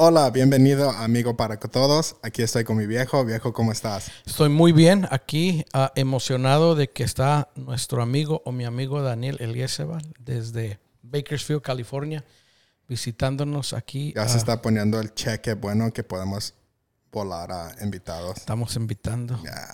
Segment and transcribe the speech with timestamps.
[0.00, 2.14] Hola, bienvenido amigo para todos.
[2.22, 3.24] Aquí estoy con mi viejo.
[3.24, 4.12] Viejo, ¿cómo estás?
[4.24, 9.38] Estoy muy bien aquí, ah, emocionado de que está nuestro amigo o mi amigo Daniel
[9.40, 12.24] Eliezeval desde Bakersfield, California,
[12.86, 14.12] visitándonos aquí.
[14.14, 16.54] Ya se ah, está poniendo el cheque bueno que podemos
[17.10, 18.36] volar a invitados.
[18.36, 19.42] Estamos invitando.
[19.42, 19.66] Ya.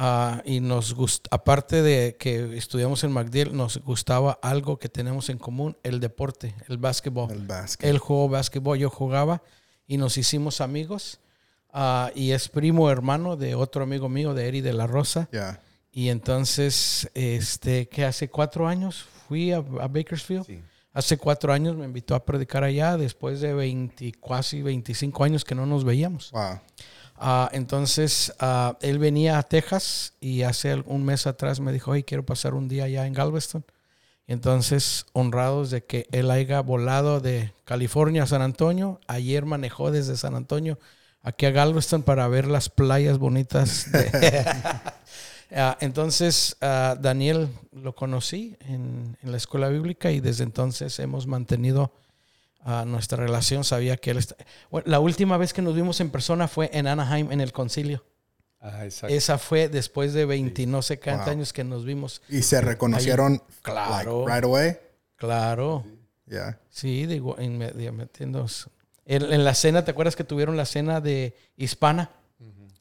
[0.00, 5.28] Ah, y nos gust aparte de que estudiamos en MacDiel, nos gustaba algo que tenemos
[5.28, 7.32] en común, el deporte, el básquetbol.
[7.32, 7.90] El básquet.
[7.90, 9.42] Él jugó básquetbol, yo jugaba
[9.88, 11.18] y nos hicimos amigos.
[11.72, 15.28] Ah, y es primo hermano de otro amigo mío, de Eri de la Rosa.
[15.90, 20.46] Y entonces, este, que hace cuatro años fui a, a Bakersfield.
[20.46, 20.62] Sí.
[20.92, 25.56] Hace cuatro años me invitó a predicar allá, después de 20, casi 25 años que
[25.56, 26.30] no nos veíamos.
[26.30, 26.60] Wow.
[27.20, 32.04] Ah, entonces, ah, él venía a Texas y hace un mes atrás me dijo, hey,
[32.04, 33.64] quiero pasar un día allá en Galveston.
[34.26, 39.00] Entonces, honrados de que él haya volado de California a San Antonio.
[39.06, 40.78] Ayer manejó desde San Antonio
[41.22, 43.90] aquí a Galveston para ver las playas bonitas.
[43.92, 44.10] de-
[45.50, 51.90] Ah, entonces, Daniel lo conocí en, en la escuela bíblica y desde entonces hemos mantenido
[52.60, 53.64] ah, nuestra relación.
[53.64, 54.36] Sabía que él está...
[54.70, 58.04] Bueno, la última vez que nos vimos en persona fue en Anaheim, en el concilio.
[58.60, 59.14] Ah, exacto.
[59.14, 61.32] Esa fue después de 20, no sé cuántos Wow.
[61.32, 62.22] años que nos vimos.
[62.28, 64.24] ¿Y se reconocieron Claro.
[64.26, 64.76] like, right away?
[65.16, 65.84] Claro.
[66.26, 66.58] Yeah.
[66.70, 68.26] Sí, digo, inmediatamente.
[68.26, 68.68] nos-
[69.06, 72.10] En, en la cena, ¿te acuerdas que tuvieron la cena de Hispana?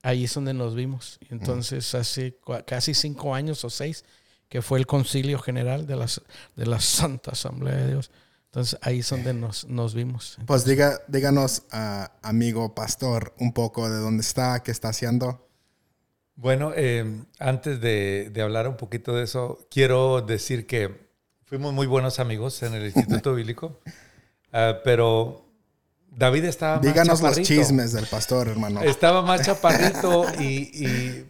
[0.04, 1.20] Ahí es donde nos vimos.
[1.30, 4.04] Entonces, hace cua- casi cinco años o seis,
[4.50, 6.22] que fue el concilio general de, las,
[6.56, 8.12] de la Santa Asamblea de Dios.
[8.58, 10.40] Entonces, ahí es donde nos, nos vimos.
[10.48, 15.48] Pues diga, díganos, ah, amigo pastor, un poco de dónde está, qué está haciendo.
[16.34, 21.08] Bueno, eh, antes de, de hablar un poquito de eso, quiero decir que
[21.46, 23.80] fuimos muy buenos amigos en el Instituto Bíblico,
[24.52, 25.46] Ah, pero
[26.10, 27.48] David estaba más Díganos los chaparrito.
[27.48, 28.82] chismes del pastor, hermano.
[28.82, 31.28] Estaba más chaparrito y, y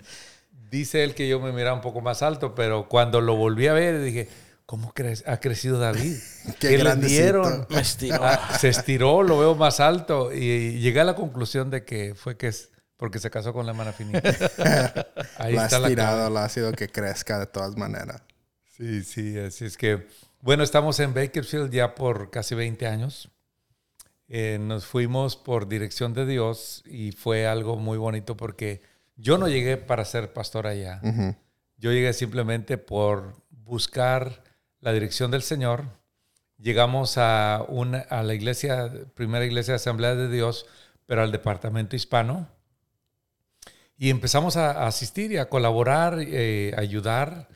[0.72, 3.74] dice él que yo me miraba un poco más alto, pero cuando lo volví a
[3.74, 4.30] ver dije,
[4.68, 6.18] ¿cómo cre- ha crecido David?
[6.60, 7.22] Qué le grandecito.
[7.24, 7.66] dieron?
[7.72, 8.20] Me estiró.
[8.22, 12.38] Ah, se estiró, lo veo más alto y llegué a la conclusión de que fue
[12.38, 14.20] que es porque se casó con la hermana finita.
[15.38, 16.34] Ahí lo ha está la estirado, clave.
[16.34, 18.22] lo ha sido que crezca de todas maneras.
[18.76, 20.08] Sí, sí, así es que,
[20.42, 23.30] bueno, estamos en Bakersfield ya por casi 20 años.
[24.30, 28.82] Eh, nos fuimos por dirección de Dios y fue algo muy bonito porque
[29.16, 31.00] yo no llegué para ser pastor allá.
[31.78, 34.44] Yo llegué simplemente por buscar
[34.80, 35.86] la dirección del Señor.
[36.58, 40.66] Llegamos a, una, a la iglesia, primera iglesia de Asamblea de Dios,
[41.06, 42.48] pero al departamento hispano.
[43.98, 47.48] Y empezamos a, a asistir y a colaborar, eh, a ayudar.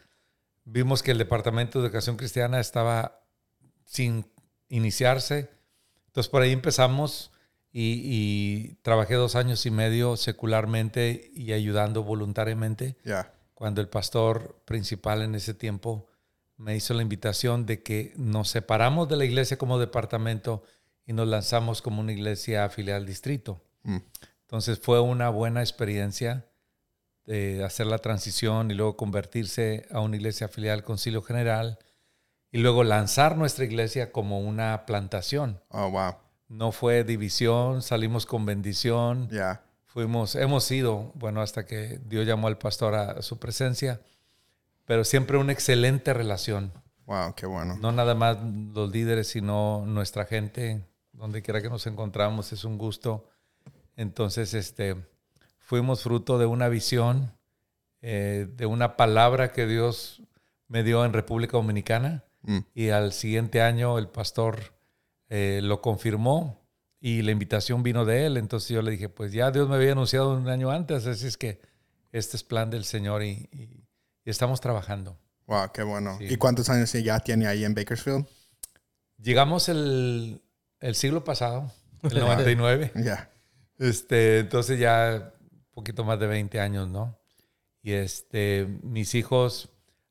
[0.64, 3.22] Vimos que el departamento de educación cristiana estaba
[3.86, 4.26] sin
[4.70, 5.50] iniciarse.
[6.08, 7.32] Entonces por ahí empezamos
[7.72, 13.34] y, y trabajé dos años y medio secularmente y ayudando voluntariamente Ya.
[13.54, 16.08] cuando el pastor principal en ese tiempo
[16.62, 20.64] me hizo la invitación de que nos separamos de la iglesia como departamento
[21.08, 23.60] y nos lanzamos como una iglesia filial al distrito.
[23.84, 23.98] Mm.
[24.42, 26.46] Entonces fue una buena experiencia
[27.26, 31.80] de hacer la transición y luego convertirse a una iglesia filial al Concilio General
[32.52, 35.60] y luego lanzar nuestra iglesia como una plantación.
[35.70, 36.16] Oh, wow.
[36.48, 39.30] No fue división, salimos con bendición.
[39.30, 39.64] Ya.
[39.86, 44.02] Fuimos, hemos ido, bueno, hasta que Dios llamó al pastor a su presencia,
[44.92, 46.74] pero siempre una excelente relación.
[47.06, 47.78] Wow, qué bueno.
[47.80, 48.38] No nada más
[48.74, 53.26] los líderes, sino nuestra gente, donde quiera que nos encontramos, es un gusto.
[53.96, 54.98] Entonces, este,
[55.60, 57.32] fuimos fruto de una visión,
[58.02, 60.24] eh, de una palabra que Dios
[60.68, 62.58] me dio en República Dominicana Mm.
[62.76, 64.74] y al siguiente año el pastor
[65.30, 66.60] eh, lo confirmó
[67.00, 68.36] y la invitación vino de él.
[68.36, 71.38] Entonces yo le dije, pues ya Dios me había anunciado un año antes, así es
[71.38, 71.62] que
[72.12, 73.88] este es plan del Señor y, y-
[74.26, 75.18] y estamos trabajando.
[75.48, 76.18] Wow, qué bueno.
[76.18, 76.26] Sí.
[76.30, 78.26] ¿Y cuántos años ya tiene ahí en Bakersfield?
[79.18, 80.42] Llegamos el,
[80.80, 81.72] el siglo pasado,
[82.04, 82.92] el 99.
[83.04, 83.30] Ya.
[83.78, 87.20] Este, entonces ya un poquito más de 20 años, ¿no?
[87.82, 89.70] Y este, mis hijos,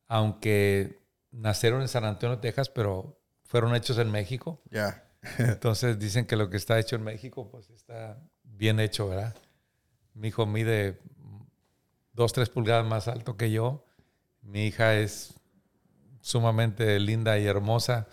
[0.09, 0.99] aunque
[1.31, 4.61] nacieron en San Antonio, Texas, pero fueron hechos en México.
[4.71, 5.05] Ya.
[5.39, 9.37] Entonces dicen que lo que está hecho en México, pues está bien hecho, ¿verdad?
[10.15, 10.99] Mi hijo mide
[12.13, 13.85] dos, tres pulgadas más alto que yo.
[14.43, 15.35] Mi hija es
[16.21, 18.09] sumamente linda y hermosa.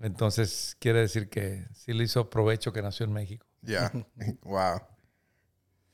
[0.00, 3.46] Entonces quiere decir que sí le hizo provecho que nació en México.
[3.62, 3.92] Ya.
[4.42, 4.80] Wow.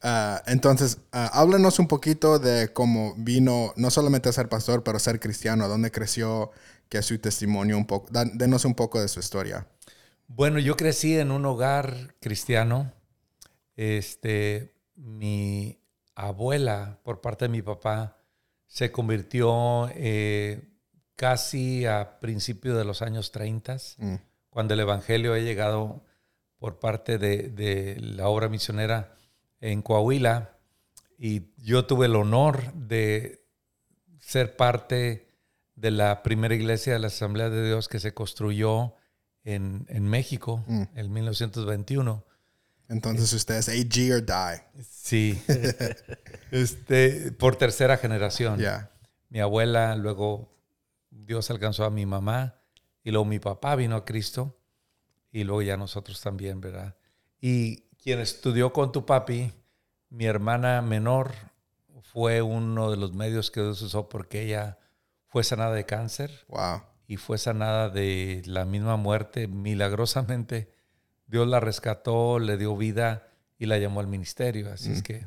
[0.02, 4.96] Ah, entonces, ah, háblanos un poquito de cómo vino, no solamente a ser pastor, pero
[4.96, 6.52] a ser cristiano, dónde creció,
[6.88, 9.66] qué es su testimonio, un poco, denos un poco de su historia.
[10.26, 12.92] Bueno, yo crecí en un hogar cristiano.
[13.76, 15.78] Este, mi
[16.14, 18.19] abuela, por parte de mi papá,
[18.70, 20.62] se convirtió eh,
[21.16, 24.14] casi a principios de los años 30, Mm.
[24.48, 26.04] cuando el Evangelio ha llegado
[26.56, 29.12] por parte de, de la obra misionera
[29.60, 30.56] en Coahuila.
[31.18, 33.44] Y yo tuve el honor de
[34.20, 35.26] ser parte
[35.74, 38.94] de la primera iglesia de la Asamblea de Dios que se construyó
[39.42, 40.82] en, en México Mm.
[40.94, 42.24] en 1921.
[42.90, 44.82] Entonces, usted es AG or die.
[44.82, 45.40] Sí.
[46.50, 48.58] este, por tercera generación.
[48.58, 48.90] Ya.
[49.28, 50.52] Mi abuela, luego
[51.10, 52.56] Dios alcanzó a mi mamá
[53.04, 54.58] y luego mi papá vino a Cristo
[55.30, 56.96] y luego ya nosotros también, ¿verdad?
[57.40, 59.52] Y quien estudió con tu papi,
[60.08, 61.32] mi hermana menor,
[62.02, 64.78] fue uno de los medios que Dios usó porque ella
[65.28, 66.82] fue sanada de cáncer Wow.
[67.06, 69.46] y fue sanada de la misma muerte.
[69.46, 70.72] Milagrosamente,
[71.30, 73.28] Dios la rescató, le dio vida
[73.58, 74.72] y la llamó al ministerio.
[74.72, 75.26] Así es que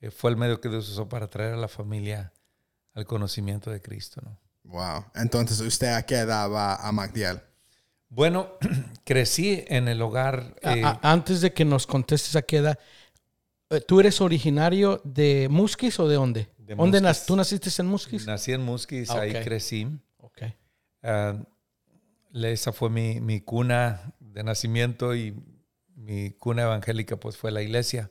[0.00, 2.32] eh, fue el medio que Dios usó para traer a la familia
[2.94, 4.20] al conocimiento de Cristo.
[4.24, 4.38] ¿no?
[4.64, 5.04] Wow.
[5.14, 7.40] Entonces, ¿usted a qué edad va a MacDiel?
[8.08, 8.52] Bueno,
[9.04, 10.56] crecí en el hogar.
[10.62, 12.78] Eh, a- antes de que nos contestes a qué edad,
[13.70, 16.48] eh, ¿tú eres originario de Musquis o de dónde?
[16.58, 18.26] De ¿Dónde nas- ¿Tú naciste en Musquis?
[18.26, 19.88] nací en Musquis, Ah, ahí crecí.
[20.18, 20.42] Ok.
[21.02, 21.36] Ah,
[22.32, 25.34] le- esa fue mi, mi cuna de nacimiento y
[25.94, 28.10] mi cuna evangélica pues fue la iglesia.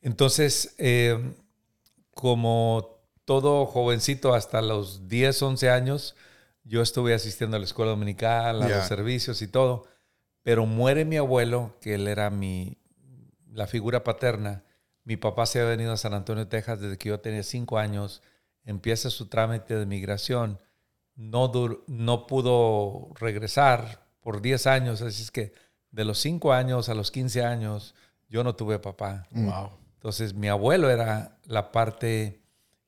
[0.00, 1.34] Entonces, eh,
[2.12, 6.14] como todo jovencito hasta los 10, 11 años,
[6.64, 9.86] yo estuve asistiendo a la escuela dominical, a los servicios y todo,
[10.42, 12.78] pero muere mi abuelo, que él era mi,
[13.52, 14.64] la figura paterna.
[15.04, 18.22] Mi papá se había venido a San Antonio, Texas desde que yo tenía 5 años,
[18.64, 20.60] empieza su trámite de migración
[21.16, 25.52] no, dur- no pudo regresar por 10 años, así es que
[25.92, 27.94] de los 5 años a los 15 años
[28.28, 29.28] yo no tuve papá.
[29.30, 29.70] Wow.
[29.94, 32.42] Entonces mi abuelo era la parte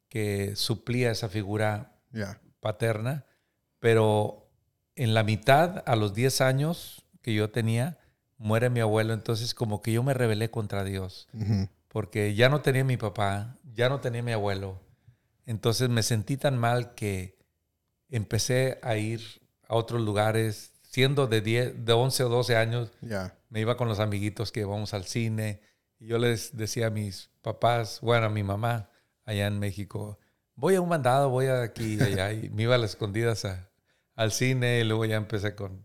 [0.08, 1.93] que suplía esa figura
[2.58, 3.25] paterna,
[3.79, 4.50] pero
[4.96, 7.99] en la mitad, a los 10 años que yo tenía,
[8.37, 11.29] muere mi abuelo, entonces como que yo me rebelé contra Dios
[11.87, 14.81] porque ya no tenía mi papá, ya no tenía mi abuelo.
[15.46, 17.38] Entonces me sentí tan mal que
[18.08, 19.20] empecé a ir
[19.69, 20.73] a otros lugares.
[20.90, 22.90] Siendo de, 10, de 11 o 12 años,
[23.50, 25.61] me iba con los amiguitos que íbamos al cine.
[25.99, 28.88] Y yo les decía a mis papás, bueno, a mi mamá
[29.26, 30.19] allá en México,
[30.55, 32.32] voy a un mandado, voy a aquí y allá.
[32.32, 33.69] Y me iba a las escondidas a-
[34.17, 35.85] al cine y luego ya empecé con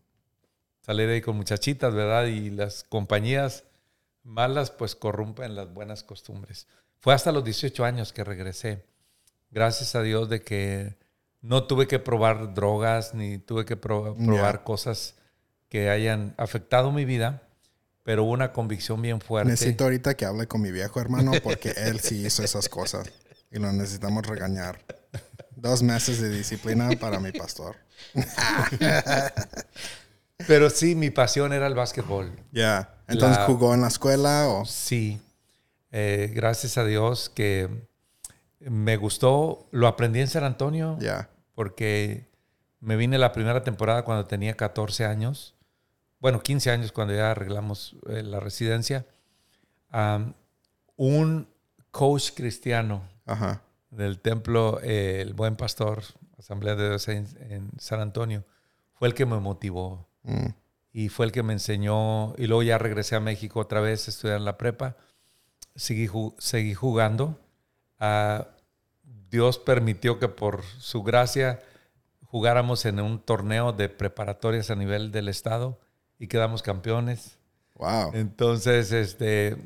[0.82, 2.26] salir ahí con muchachitas, ¿verdad?
[2.28, 3.66] Y las compañías
[4.24, 6.66] malas pues corrompen las buenas costumbres.
[7.00, 8.86] Fue hasta los 18 años que regresé.
[9.52, 10.96] Gracias a Dios de que
[11.44, 15.14] no tuve que probar drogas ni tuve que pro- probar cosas
[15.70, 17.44] que hayan afectado mi vida,
[18.04, 19.52] pero hubo una convicción bien fuerte.
[19.52, 23.08] Necesito ahorita que hable con mi viejo hermano porque él sí hizo esas cosas
[23.52, 24.80] y lo necesitamos regañar.
[25.56, 27.76] Dos meses de disciplina para mi pastor.
[30.48, 32.32] Pero sí, mi pasión era el básquetbol.
[32.52, 32.96] Ya.
[33.08, 34.66] Entonces La- jugó en la escuela o.
[34.66, 35.20] Sí,
[35.96, 37.70] Eh, gracias a Dios que
[38.60, 40.98] me gustó, lo aprendí en San Antonio.
[41.00, 41.30] Ya.
[41.56, 42.30] Porque
[42.80, 45.56] me vine la primera temporada cuando tenía 14 años,
[46.20, 49.06] bueno, 15 años cuando ya arreglamos eh, la residencia.
[49.90, 50.34] Am,
[50.96, 51.48] un
[51.92, 53.62] coach cristiano Ajá.
[53.92, 56.02] del templo eh, El Buen Pastor,
[56.38, 58.44] Asamblea de Dios en, en San Antonio,
[58.94, 60.48] fue el que me motivó Mm.
[60.94, 62.34] y fue el que me enseñó.
[62.38, 64.96] Y luego ya regresé a México otra vez a estudiar en la prepa.
[65.76, 67.38] Seguí, ju- seguí jugando.
[68.00, 68.48] Ah,
[69.34, 71.60] Dios permitió que por su gracia
[72.22, 75.80] jugáramos en un torneo de preparatorias a nivel del estado
[76.20, 77.40] y quedamos campeones.
[77.74, 78.12] Wow.
[78.14, 79.58] Entonces, este,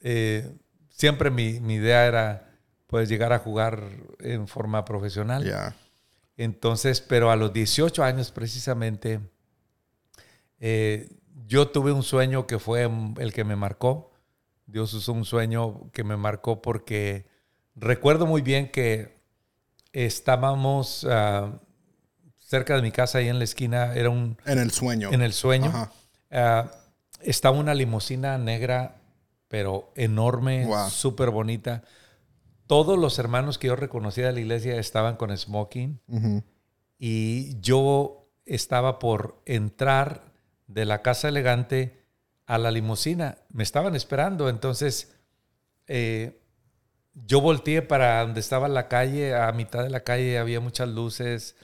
[0.00, 0.56] eh,
[0.88, 2.50] siempre mi, mi idea era
[2.86, 3.82] pues llegar a jugar
[4.20, 5.44] en forma profesional.
[5.44, 5.76] Ya.
[6.38, 9.20] Entonces, pero a los 18 años precisamente,
[10.60, 11.10] eh,
[11.46, 14.12] yo tuve un sueño que fue el que me marcó.
[14.64, 17.29] Dios usó un sueño que me marcó porque
[17.74, 19.20] recuerdo muy bien que
[19.92, 21.52] estábamos ah,
[22.38, 24.36] cerca de mi casa, ahí en la esquina, era un...
[24.46, 25.10] En el sueño.
[25.12, 25.68] En el sueño.
[25.68, 25.92] Ajá.
[26.30, 26.70] Ah,
[27.22, 28.96] estaba una limusina negra,
[29.48, 30.90] pero enorme, Wow.
[30.90, 31.82] súper bonita.
[32.66, 36.00] Todos los hermanos que yo reconocía de la iglesia estaban con smoking
[36.98, 40.22] y yo estaba por entrar
[40.68, 42.04] de la casa elegante
[42.46, 43.38] a la limusina.
[43.48, 45.12] Me estaban esperando, entonces
[45.88, 46.39] eh,
[47.14, 51.56] yo volteé para donde estaba la calle, a mitad de la calle había muchas luces,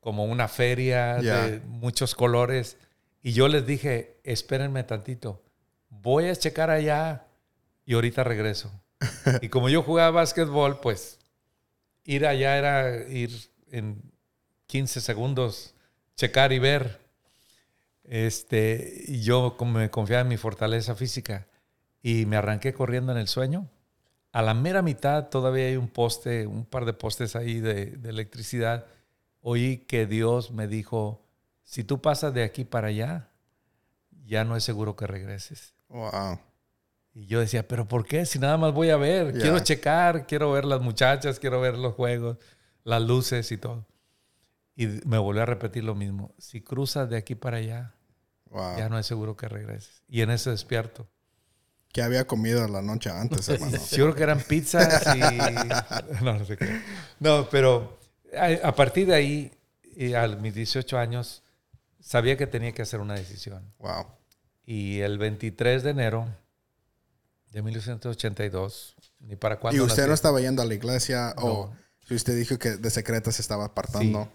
[0.00, 2.76] como una feria de muchos colores,
[3.22, 5.42] y yo les dije, espérenme tantito,
[5.88, 7.26] voy a checar allá
[7.84, 8.70] y ahorita regreso.
[9.42, 11.18] y como yo jugaba básquetbol, pues
[12.04, 13.30] ir allá era ir
[13.70, 14.02] en
[14.66, 15.74] 15 segundos,
[16.16, 17.00] checar y ver.
[18.04, 21.46] Este, y yo me confiaba en mi fortaleza física
[22.02, 23.68] y me arranqué corriendo en el sueño.
[24.32, 28.08] A la mera mitad todavía hay un poste, un par de postes ahí de, de
[28.10, 28.86] electricidad.
[29.40, 31.24] Oí que Dios me dijo,
[31.62, 33.28] si tú pasas de aquí para allá,
[34.24, 35.74] ya no es seguro que regreses.
[35.88, 36.38] Wow.
[37.12, 38.24] Y yo decía, pero ¿por qué?
[38.24, 41.94] Si nada más voy a ver, quiero checar, quiero ver las muchachas, quiero ver los
[41.94, 42.36] juegos,
[42.84, 43.84] las luces y todo.
[44.76, 46.34] Y me volvió a repetir lo mismo.
[46.38, 47.94] Si cruzas de aquí para allá,
[48.46, 48.78] Wow.
[48.78, 50.02] ya no es seguro que regreses.
[50.08, 51.08] Y en eso despierto.
[51.92, 53.76] ¿Qué había comido la noche antes, hermano?
[53.78, 55.18] Seguro que eran pizzas y...
[56.24, 56.80] No, no sé qué.
[57.18, 57.98] No, pero
[58.36, 59.52] a, a partir de ahí,
[59.96, 61.42] y a mis 18 años,
[62.00, 63.72] sabía que tenía que hacer una decisión.
[63.78, 64.06] Wow.
[64.64, 66.28] Y el 23 de enero
[67.50, 70.14] de 1982, ni para cuándo ¿Y usted no nací.
[70.14, 71.76] estaba yendo a la iglesia o No.
[72.06, 74.30] si usted dijo que de secreta se estaba apartando?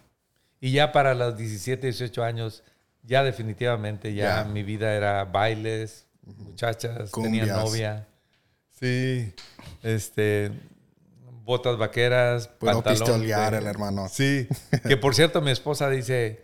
[0.60, 2.64] Y ya para los 17, 18 años,
[3.04, 4.50] ya definitivamente, ya Ya.
[4.50, 8.08] mi vida era bailes, muchachas, tenía novia.
[8.80, 9.34] Sí.
[9.84, 10.52] Este,
[11.44, 14.08] botas vaqueras, Puedo pantalón pistolear de- el hermano.
[14.10, 14.48] Sí.
[14.88, 16.44] Que por cierto, mi esposa dice,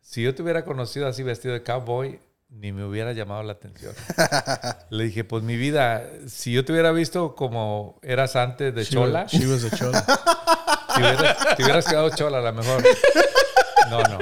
[0.00, 2.18] si yo te hubiera conocido así vestido de cowboy,
[2.50, 3.94] ni me hubiera llamado la atención.
[4.90, 8.90] Le dije, pues mi vida, si yo te hubiera visto como eras antes de She
[8.92, 10.04] chola, was- She was a chola.
[10.94, 12.82] te hubieras, te hubieras quedado chola a lo mejor.
[13.90, 14.18] No, no.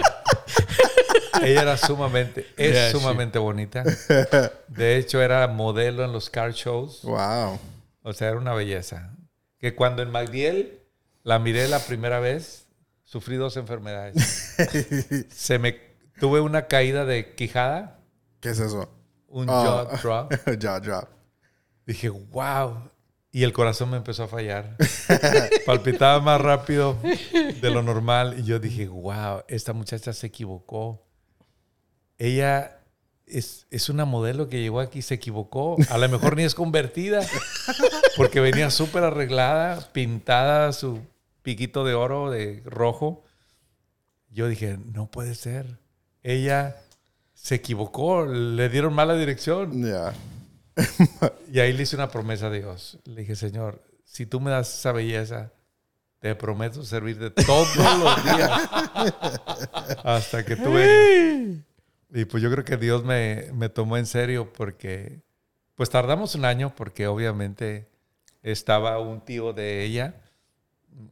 [1.50, 3.84] Ella era sumamente, es Yeah, she- sumamente bonita.
[4.68, 7.02] De hecho, era modelo en los car shows.
[7.02, 7.58] Wow.
[8.02, 9.14] O sea, era una belleza.
[9.58, 10.80] Que cuando en MacDiel
[11.22, 12.66] la miré la primera vez,
[13.04, 14.54] sufrí dos enfermedades.
[15.30, 15.80] Se me
[16.20, 18.00] tuve una caída de quijada,
[18.40, 18.90] ¿Qué es eso?
[19.28, 19.52] un Oh.
[19.64, 20.32] jaw drop.
[20.60, 21.08] Jaw drop.
[21.86, 22.90] Dije, wow.
[23.32, 24.76] Y el corazón me empezó a fallar.
[25.66, 26.96] Palpitaba más rápido
[27.60, 28.36] de lo normal.
[28.38, 31.05] Y yo dije, wow, esta muchacha se equivocó.
[32.18, 32.80] Ella
[33.26, 35.76] es, es una modelo que llegó aquí y se equivocó.
[35.90, 37.26] A lo mejor ni es convertida.
[38.16, 41.00] Porque venía súper arreglada, pintada, su
[41.42, 43.25] piquito de oro, de rojo.
[44.30, 45.78] Yo dije, no puede ser.
[46.23, 46.76] Ella
[47.35, 49.85] se equivocó, le dieron mala dirección.
[49.87, 50.14] Ya.
[51.52, 52.99] Y ahí le hice una promesa a Dios.
[53.04, 55.52] Le dije, Señor, si tú me das esa belleza,
[56.18, 58.50] te prometo servirte todos los días
[60.04, 61.64] hasta que tú vengas.
[62.16, 65.20] Y pues yo creo que Dios me, me tomó en serio porque,
[65.75, 67.90] pues tardamos un año porque obviamente
[68.42, 70.14] estaba un tío de ella,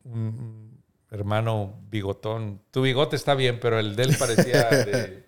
[0.04, 2.62] un hermano bigotón.
[2.70, 5.24] Tu bigote está bien, pero el de él parecía de...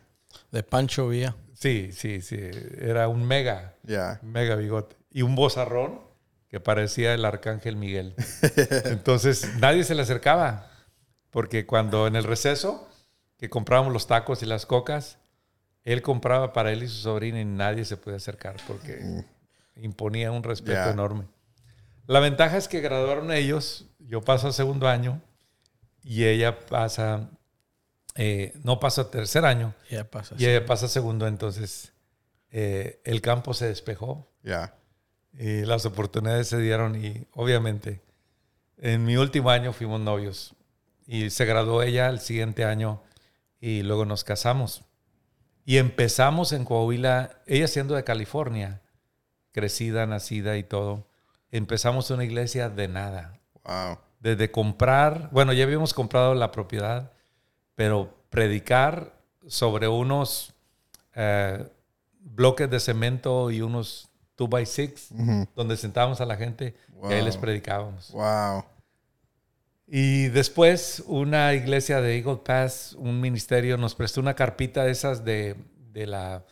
[0.52, 1.36] De Pancho Villa.
[1.52, 2.40] Sí, sí, sí.
[2.80, 3.74] Era un mega.
[3.82, 4.18] Ya.
[4.22, 4.96] Mega bigote.
[5.12, 6.00] Y un bozarrón
[6.48, 8.16] que parecía el arcángel Miguel.
[8.86, 10.70] Entonces nadie se le acercaba.
[11.30, 12.89] Porque cuando en el receso,
[13.40, 15.16] que comprábamos los tacos y las cocas,
[15.82, 19.24] él compraba para él y su sobrina y nadie se podía acercar porque
[19.76, 21.24] imponía un respeto enorme.
[22.06, 25.22] La ventaja es que graduaron ellos, yo paso a segundo año
[26.02, 27.30] y ella pasa,
[28.14, 30.34] eh, no pasa a tercer año Ya pasa.
[30.38, 31.94] y ella pasa a segundo, entonces
[32.50, 34.74] eh, el campo se despejó Ya.
[35.32, 38.02] y las oportunidades se dieron y obviamente
[38.76, 40.54] en mi último año fuimos novios
[41.06, 43.02] y se graduó ella el siguiente año
[43.60, 44.82] y luego nos casamos
[45.64, 48.80] y empezamos en Coahuila, ella siendo de California,
[49.52, 51.06] crecida, nacida y todo,
[51.50, 53.98] empezamos una iglesia de nada, Wow.
[54.20, 57.12] desde comprar, bueno, ya habíamos comprado la propiedad,
[57.74, 59.12] pero predicar
[59.46, 60.54] sobre unos
[61.14, 61.68] eh,
[62.20, 65.48] bloques de cemento y unos 2x6 Ujú.
[65.54, 66.74] donde sentábamos a la gente
[67.08, 68.10] y ahí les predicábamos.
[68.12, 68.64] Wow.
[69.92, 75.24] Y después una iglesia de Eagle Pass, un ministerio, nos prestó una carpita de esas
[75.24, 75.56] de,
[75.92, 76.44] de la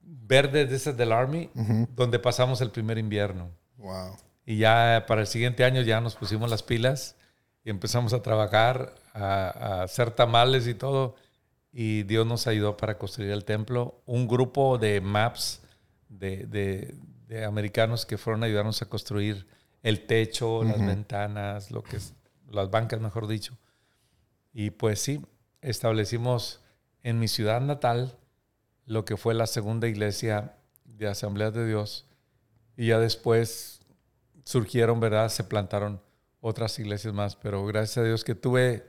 [0.00, 1.50] verde de esas del Army,
[1.96, 3.50] donde pasamos el primer invierno.
[3.76, 4.16] Wow.
[4.46, 7.16] Y ya para el siguiente año ya nos pusimos las pilas
[7.64, 11.16] y empezamos a trabajar, a, a hacer tamales y todo.
[11.72, 14.00] Y Dios nos ayudó para construir el templo.
[14.06, 15.60] Un grupo de maps
[16.08, 16.94] de, de-
[17.26, 19.46] de americanos que fueron a ayudarnos a construir
[19.82, 22.14] el techo, las ventanas, lo que es,
[22.48, 23.56] las bancas, mejor dicho.
[24.52, 25.24] Y pues sí,
[25.60, 26.60] establecimos
[27.02, 28.18] en mi ciudad natal
[28.86, 32.06] lo que fue la segunda iglesia de Asamblea de Dios.
[32.76, 33.80] Y ya después
[34.44, 35.28] surgieron, ¿verdad?
[35.28, 36.00] Se plantaron
[36.40, 38.88] otras iglesias más, pero gracias a Dios que tuve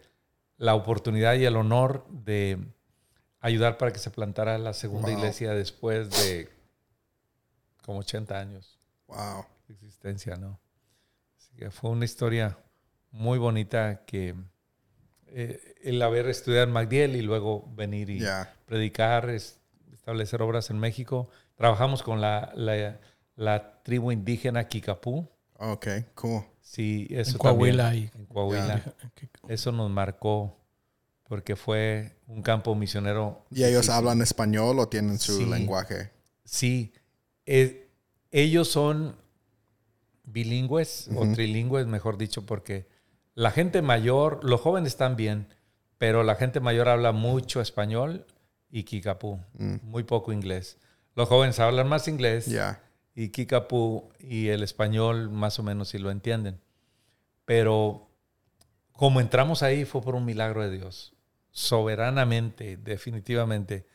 [0.57, 2.57] la oportunidad y el honor de
[3.41, 5.17] ayudar para que se plantara la segunda Wow.
[5.17, 6.49] iglesia después de
[7.83, 9.45] como 80 años Wow.
[9.67, 10.59] de existencia, ¿no?
[11.37, 12.57] Así que fue una historia
[13.11, 14.35] muy bonita que
[15.27, 18.23] eh, el haber estudiado en MacDill y luego venir y
[18.65, 19.59] predicar, es-
[19.93, 21.29] establecer obras en México.
[21.55, 22.99] Trabajamos con la, la,
[23.35, 25.27] la tribu indígena Kikapú.
[25.57, 26.43] Ok, cool.
[26.61, 28.95] Sí, eso En Coahuila también, y- en Coahuila.
[29.47, 30.55] Eso nos marcó
[31.27, 33.45] porque fue un campo misionero.
[33.51, 35.45] ¿Y ellos hablan español o tienen su Sí.
[35.49, 36.11] lenguaje?
[36.43, 36.93] Sí,
[37.45, 37.87] eh,
[38.31, 39.15] ellos son
[40.23, 42.87] bilingües o trilingües, mejor dicho, porque
[43.39, 45.47] la gente mayor, los jóvenes están bien,
[45.97, 48.25] pero la gente mayor habla mucho español
[48.69, 49.75] y kikapú, Mm.
[49.83, 50.77] muy poco inglés.
[51.15, 52.47] Los jóvenes hablan más inglés
[53.15, 56.59] y kikapú y el español más o menos si lo entienden.
[57.45, 58.09] Pero
[58.91, 61.13] como entramos ahí fue por un milagro de Dios,
[61.51, 63.85] soberanamente, definitivamente.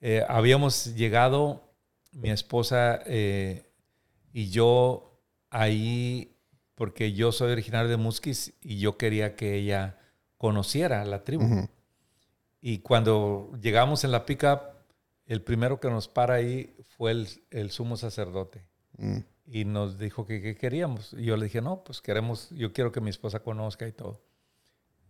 [0.00, 1.72] Eh, habíamos llegado,
[2.12, 3.70] mi esposa eh,
[4.32, 5.16] y yo
[5.48, 6.36] ahí,
[6.80, 9.98] porque yo soy originario de Musquis y yo quería que ella
[10.38, 11.68] conociera la tribu.
[12.62, 14.60] Y cuando llegamos en la pickup,
[15.26, 18.64] el primero que nos para ahí fue el, el sumo sacerdote
[18.96, 19.18] Mm.
[19.44, 21.12] y nos dijo que qué queríamos.
[21.12, 24.22] Y yo le dije, no, pues queremos, yo quiero que mi esposa conozca y todo.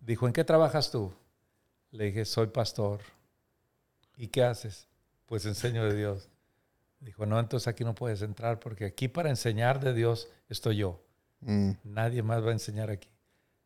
[0.00, 1.12] Dijo, ¿en qué trabajas tú?
[1.92, 2.98] Le dije, soy pastor.
[4.16, 4.88] ¿Y qué haces?
[5.26, 6.30] Pues enseño de Dios.
[6.98, 11.00] Dijo, no, entonces aquí no puedes entrar porque aquí para enseñar de Dios estoy yo.
[11.40, 11.72] Mm.
[11.85, 13.09] Nadie más va a enseñar aquí.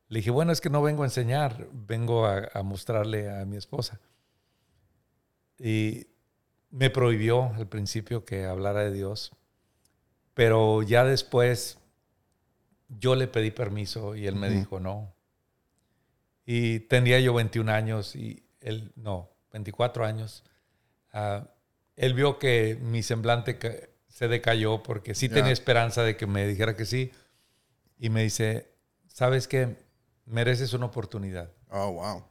[0.08, 3.56] Le dije, bueno, es que no vengo a enseñar, vengo a, a mostrarle a mi
[3.56, 4.00] esposa.
[5.58, 6.06] Y
[6.70, 9.32] me prohibió al principio que hablara de Dios,
[10.34, 11.78] pero ya después
[12.88, 15.14] yo le pedí permiso y él me dijo no.
[16.44, 20.44] Y tenía yo 21 años y él, no, 24 años.
[21.12, 21.48] Ah,
[21.96, 23.58] él vio que mi semblante
[24.08, 27.12] se decayó porque sí tenía esperanza de que me dijera que sí.
[27.98, 28.74] Y me dice,
[29.08, 29.76] ¿sabes qué?
[30.26, 31.50] Mereces una oportunidad.
[31.70, 32.24] Oh, wow.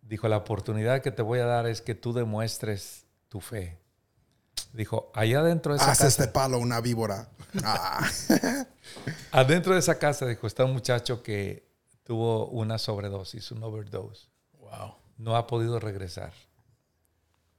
[0.00, 3.78] Dijo, la oportunidad que te voy a dar es que tú demuestres tu fe.
[4.72, 7.28] Dijo, allá dentro de esa Haz casa, este palo una víbora.
[7.64, 8.08] Ah.
[9.30, 11.68] adentro de esa casa, dijo, está un muchacho que
[12.02, 14.28] tuvo una sobredosis, un overdose.
[14.54, 14.94] Wow.
[15.18, 16.32] No ha podido regresar.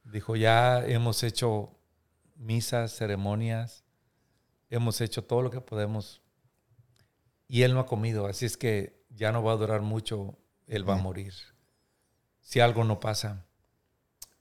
[0.02, 1.78] Dijo, ya hemos hecho
[2.34, 3.84] misas, ceremonias,
[4.68, 6.23] hemos hecho todo lo que podemos
[7.48, 10.88] y él no ha comido, así es que ya no va a durar mucho, él
[10.88, 11.34] va a morir.
[12.40, 13.46] Si algo no pasa.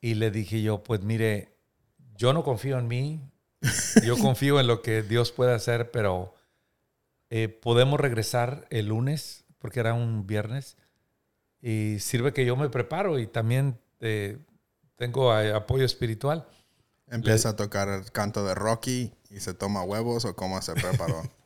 [0.02, 1.56] Y le dije yo, pues mire,
[2.16, 3.22] yo no confío en mí,
[4.06, 6.36] yo confío en lo que Dios puede hacer, pero
[7.30, 10.78] eh, podemos regresar el lunes, porque era un viernes,
[11.62, 14.38] y sirve que yo me preparo y también eh,
[14.98, 16.46] tengo apoyo espiritual.
[17.08, 21.24] Empieza a tocar el canto de Rocky y se toma huevos o cómo se preparó.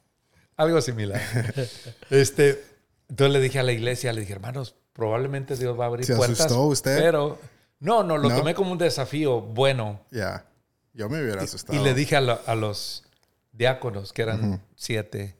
[0.58, 1.22] Algo similar.
[2.10, 2.64] este,
[3.10, 6.16] entonces le dije a la iglesia, le dije, hermanos, probablemente Dios va a abrir ¿Se
[6.16, 6.40] puertas.
[6.42, 6.98] asustó usted?
[7.00, 7.40] Pero
[7.80, 8.36] no, no, lo ¿No?
[8.38, 10.02] tomé como un desafío bueno.
[10.12, 10.46] Ya.
[10.94, 11.80] Yo me hubiera asustado.
[11.80, 13.04] Y le dije a, lo- a los
[13.52, 15.36] diáconos, que eran siete,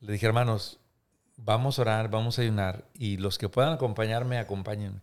[0.00, 0.80] le dije, hermanos,
[1.36, 5.00] vamos a orar, vamos a ayunar, y los que puedan acompañarme, acompáñenme.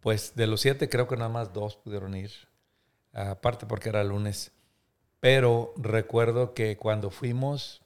[0.00, 2.30] Pues de los siete creo que nada más dos pudieron ir,
[3.12, 4.52] aparte porque era lunes.
[5.20, 7.82] Pero recuerdo que cuando fuimos,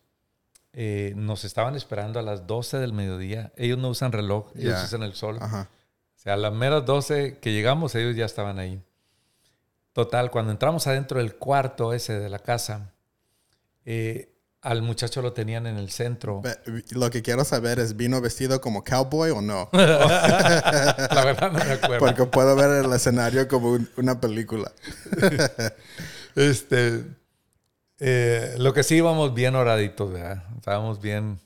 [0.72, 3.52] eh, nos estaban esperando a las 12 del mediodía.
[3.56, 5.38] Ellos no usan reloj, ellos usan el sol.
[5.40, 5.68] Ajá.
[6.16, 8.82] O sea, a las meras 12 que llegamos, ellos ya estaban ahí.
[9.92, 12.92] Total, cuando entramos adentro del cuarto ese de la casa,
[13.84, 16.42] eh, al muchacho lo tenían en el centro.
[16.90, 19.70] Lo que quiero saber es, ¿vino vestido como cowboy o no?
[19.72, 21.98] La verdad no me acuerdo.
[21.98, 24.70] Porque puedo ver el escenario como un- una película.
[26.34, 27.04] Este,
[28.00, 30.44] eh, lo que sí íbamos bien oraditos, ¿verdad?
[30.56, 31.40] Estábamos bien,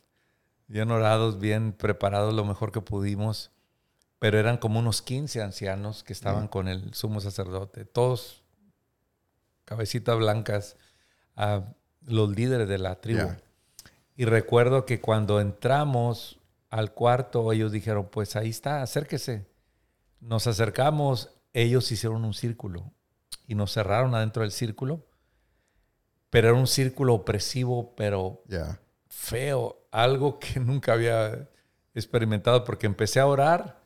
[0.66, 3.50] bien orados, bien preparados lo mejor que pudimos.
[4.18, 8.44] Pero eran como unos 15 ancianos que estaban con el sumo sacerdote, todos
[9.64, 10.76] cabecitas blancas,
[12.02, 13.28] los líderes de la tribu.
[14.14, 16.38] Y recuerdo que cuando entramos
[16.70, 19.46] al cuarto, ellos dijeron, pues ahí está, acérquese.
[20.20, 22.92] Nos acercamos, ellos hicieron un círculo
[23.46, 25.04] y nos cerraron adentro del círculo,
[26.32, 28.80] pero era un círculo opresivo, pero Yeah.
[29.06, 31.46] feo, algo que nunca había
[31.94, 33.82] experimentado, porque empecé a orar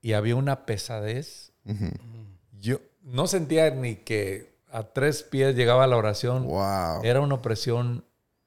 [0.00, 1.52] y había una pesadez.
[2.58, 6.44] Yo no sentía ni que a tres pies llegaba la oración.
[6.44, 7.02] Wow.
[7.04, 8.04] Era una opresión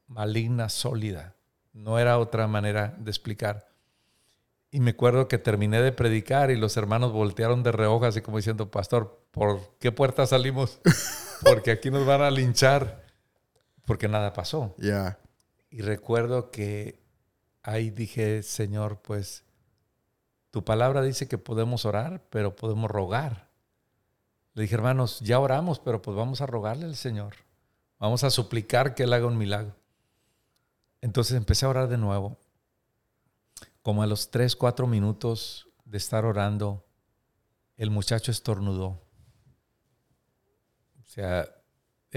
[0.08, 1.36] maligna, sólida.
[1.74, 3.68] No era otra manera de explicar.
[4.72, 8.38] Y me acuerdo que terminé de predicar y los hermanos voltearon de reojo así como
[8.38, 10.80] diciendo, pastor, ¿por qué puerta salimos?
[11.44, 13.07] Porque aquí nos van a linchar.
[13.88, 14.76] Porque nada pasó.
[14.78, 15.18] Yeah.
[15.70, 17.02] Y recuerdo que
[17.64, 19.46] ahí dije, Señor, pues
[20.52, 23.48] tu palabra dice que podemos orar, pero podemos rogar.
[24.54, 27.36] Le dije, hermanos, ya oramos, pero pues vamos a rogarle al Señor.
[27.98, 29.74] Vamos a suplicar que Él haga un milagro.
[31.00, 32.38] Entonces empecé a orar de nuevo.
[33.82, 36.86] Como a los 3, 4 minutos de estar orando,
[37.78, 39.00] el muchacho estornudó.
[41.00, 41.57] O sea,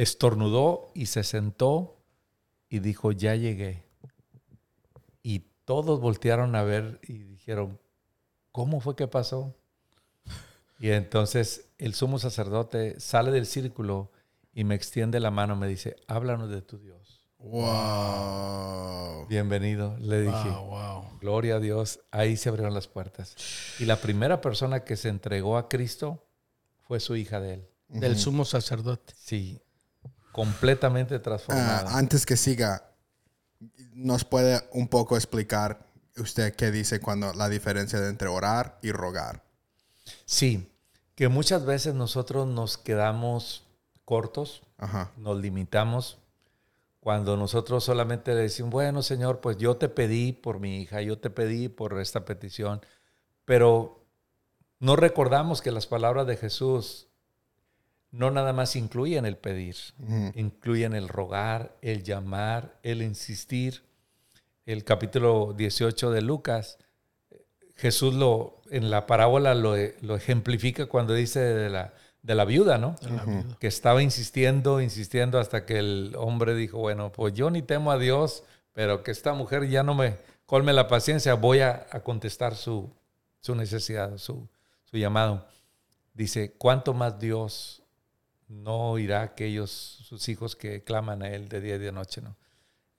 [0.03, 1.99] estornudó y se sentó
[2.71, 3.85] y dijo, ya llegué.
[5.23, 7.79] Y todos voltearon a ver y dijeron,
[8.51, 9.55] ¿cómo fue que pasó?
[10.79, 14.11] Y entonces el sumo sacerdote sale del círculo
[14.55, 17.29] y me extiende la mano, me dice, háblanos de tu Dios.
[17.39, 19.27] Wow.
[19.29, 20.49] Bienvenido, le dije.
[20.49, 21.19] Wow, wow.
[21.21, 23.37] Gloria a Dios, ahí se abrieron las puertas.
[23.79, 26.27] Y la primera persona que se entregó a Cristo
[26.81, 27.69] fue su hija de él.
[27.89, 29.13] Del sumo sacerdote.
[29.17, 29.61] Sí,
[30.44, 31.98] completamente Ah, transformada.
[31.98, 32.90] antes que siga,
[33.92, 35.81] ¿nos puede un poco explicar
[36.16, 39.42] usted qué dice cuando la diferencia entre orar y rogar?
[40.24, 40.66] Sí,
[41.14, 43.64] que muchas veces nosotros nos quedamos
[44.07, 45.11] cortos, Ajá.
[45.18, 46.16] nos limitamos
[47.00, 51.18] cuando nosotros solamente le decimos, bueno, Señor, pues yo te pedí por mi hija, yo
[51.18, 52.81] te pedí por esta petición,
[53.44, 54.05] pero
[54.79, 57.09] no recordamos que las palabras de Jesús
[58.12, 60.33] no nada más incluyen el pedir, Ujú.
[60.35, 63.83] incluyen el rogar, el llamar, el insistir.
[64.66, 66.79] El capítulo 18 de Lucas,
[67.77, 72.79] Jesús lo, en la parábola lo, lo ejemplifica cuando dice de la, de la viuda,
[72.79, 72.94] ¿no?
[73.01, 73.57] de la viuda.
[73.59, 77.99] que estaba insistiendo, insistiendo hasta que el hombre dijo, bueno, pues yo ni temo a
[77.99, 82.55] Dios, pero que esta mujer ya no me colme la paciencia, voy a, a contestar
[82.55, 82.90] su,
[83.40, 84.46] su necesidad, su,
[84.85, 85.46] su llamado.
[86.12, 87.80] Dice, ¿cuánto más Dios
[88.51, 92.21] no oirá a aquellos, sus hijos que claman a Él de día y de noche?
[92.21, 92.37] ¿no?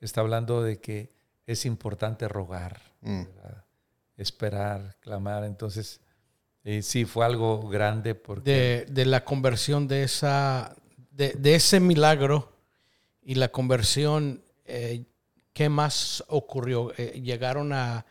[0.00, 1.12] Está hablando de que
[1.46, 3.22] es importante rogar, Mm.
[4.16, 5.44] esperar, clamar.
[5.44, 6.00] Entonces,
[6.64, 8.50] eh, sí, fue algo grande porque...
[8.50, 10.74] De, de la conversión de esa,
[11.10, 12.52] de, de ese milagro
[13.22, 15.04] y la conversión, eh,
[15.52, 16.92] ¿qué más ocurrió?
[16.96, 18.06] Eh, ¿Llegaron a,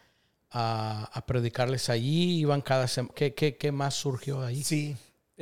[0.49, 2.39] a, a predicarles allí?
[2.39, 3.13] ¿Iban cada semana?
[3.15, 4.63] ¿Qué, qué, qué más surgió ahí?
[4.63, 4.95] Sí,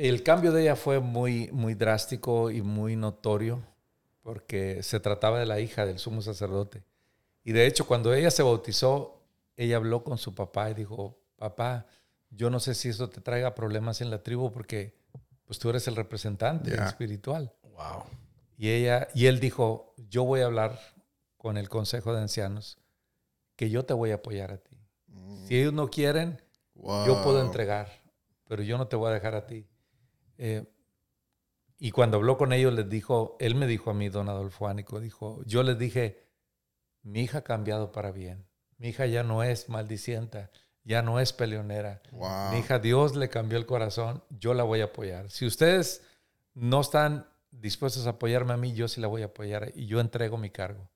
[0.08, 3.62] el cambio de ella fue muy, muy drástico y muy notorio
[4.22, 6.82] porque se trataba de la hija del sumo sacerdote.
[7.44, 9.22] Y de hecho, cuando ella se bautizó,
[9.56, 11.86] ella habló con su papá y dijo, papá,
[12.30, 14.94] yo no sé si eso te traiga problemas en la tribu porque
[15.44, 17.52] pues tú eres el representante espiritual.
[17.62, 18.04] Wow.
[18.56, 20.78] Y ella y él dijo, yo voy a hablar
[21.36, 22.78] con el consejo de ancianos
[23.56, 24.78] que yo te voy a apoyar a ti.
[25.46, 26.40] Si ellos no quieren,
[26.74, 27.90] yo puedo entregar,
[28.46, 29.66] pero yo no te voy a dejar a ti.
[30.42, 30.64] Eh,
[31.78, 35.00] y cuando habló con ellos, les dijo, él me dijo a mí, don Adolfo Ánico,
[35.00, 36.24] dijo, yo les dije,
[37.02, 38.46] mi hija ha cambiado para bien.
[38.78, 40.50] Mi hija ya no es maldicienta,
[40.82, 42.02] ya no es peleonera.
[42.12, 42.52] Wow.
[42.52, 45.30] Mi hija, Dios le cambió el corazón, yo la voy a apoyar.
[45.30, 46.02] Si ustedes
[46.54, 50.00] no están dispuestos a apoyarme a mí, yo sí la voy a apoyar y yo
[50.00, 50.90] entrego mi cargo.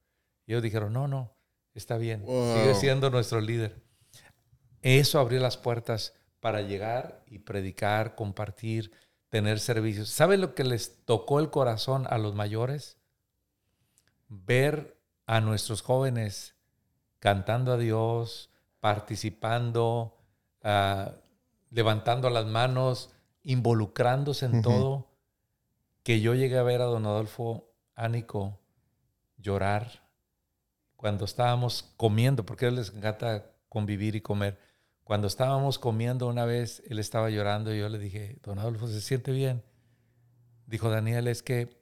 [0.46, 1.36] Y ellos dijeron, no, no,
[1.74, 2.54] está bien, Wow.
[2.54, 3.82] sigue siendo nuestro líder.
[4.82, 8.92] Eso abrió las puertas para llegar y predicar, compartir,
[9.34, 10.10] tener servicios.
[10.10, 12.98] ¿Saben lo que les tocó el corazón a los mayores?
[14.28, 16.54] Ver a nuestros jóvenes
[17.18, 20.16] cantando a Dios, participando,
[20.62, 21.16] ah,
[21.70, 23.10] levantando las manos,
[23.42, 25.10] involucrándose en todo,
[26.04, 28.60] que yo llegué a ver a don Adolfo Ánico
[29.36, 30.04] llorar
[30.94, 34.60] cuando estábamos comiendo, porque a él les encanta convivir y comer.
[35.04, 39.00] Cuando estábamos comiendo una vez, él estaba llorando y yo le dije, don Adolfo, ¿se
[39.00, 39.62] siente bien?
[40.66, 41.78] Dijo Daniel, es que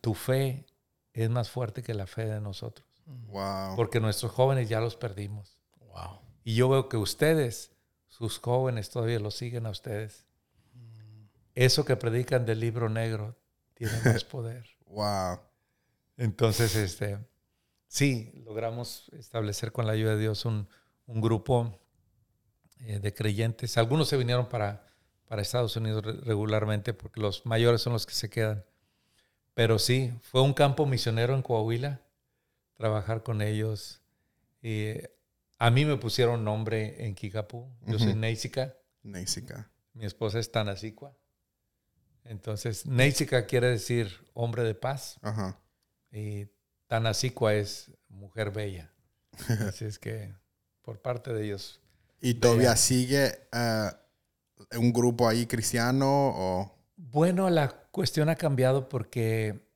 [0.00, 0.64] tu fe
[1.12, 3.74] es más fuerte que la fe de nosotros, Wow.
[3.76, 5.58] porque nuestros jóvenes ya los perdimos.
[5.80, 6.20] Wow.
[6.44, 7.72] Y yo veo que ustedes,
[8.08, 10.26] sus jóvenes, todavía los siguen a ustedes.
[11.54, 13.36] Eso que predican del libro negro
[13.74, 14.66] tiene más poder.
[14.86, 15.40] Wow.
[16.16, 17.18] Entonces, este,
[17.88, 20.68] sí, logramos establecer con la ayuda de Dios un,
[21.06, 21.78] un grupo
[22.84, 23.78] eh, de creyentes.
[23.78, 24.86] Algunos se vinieron para,
[25.26, 28.64] para Estados Unidos regularmente porque los mayores son los que se quedan.
[29.54, 32.00] Pero sí, fue un campo misionero en Coahuila,
[32.74, 34.00] trabajar con ellos.
[34.62, 34.94] Y
[35.58, 37.70] a mí me pusieron nombre en Kikapú.
[37.86, 38.74] Yo soy Neisica.
[39.02, 39.70] Neisica.
[39.92, 41.16] Mi esposa es Tanasicua.
[42.24, 45.18] Entonces, Neisica quiere decir hombre de paz.
[45.22, 45.60] Ajá.
[46.10, 46.46] Y
[46.86, 48.92] Tanasicua es mujer bella.
[49.68, 50.34] Así es que,
[50.82, 51.81] por parte de ellos.
[52.22, 53.90] ¿Y todavía sigue eh,
[54.78, 56.78] un grupo ahí cristiano o...?
[56.96, 59.66] Bueno, la cuestión ha cambiado porque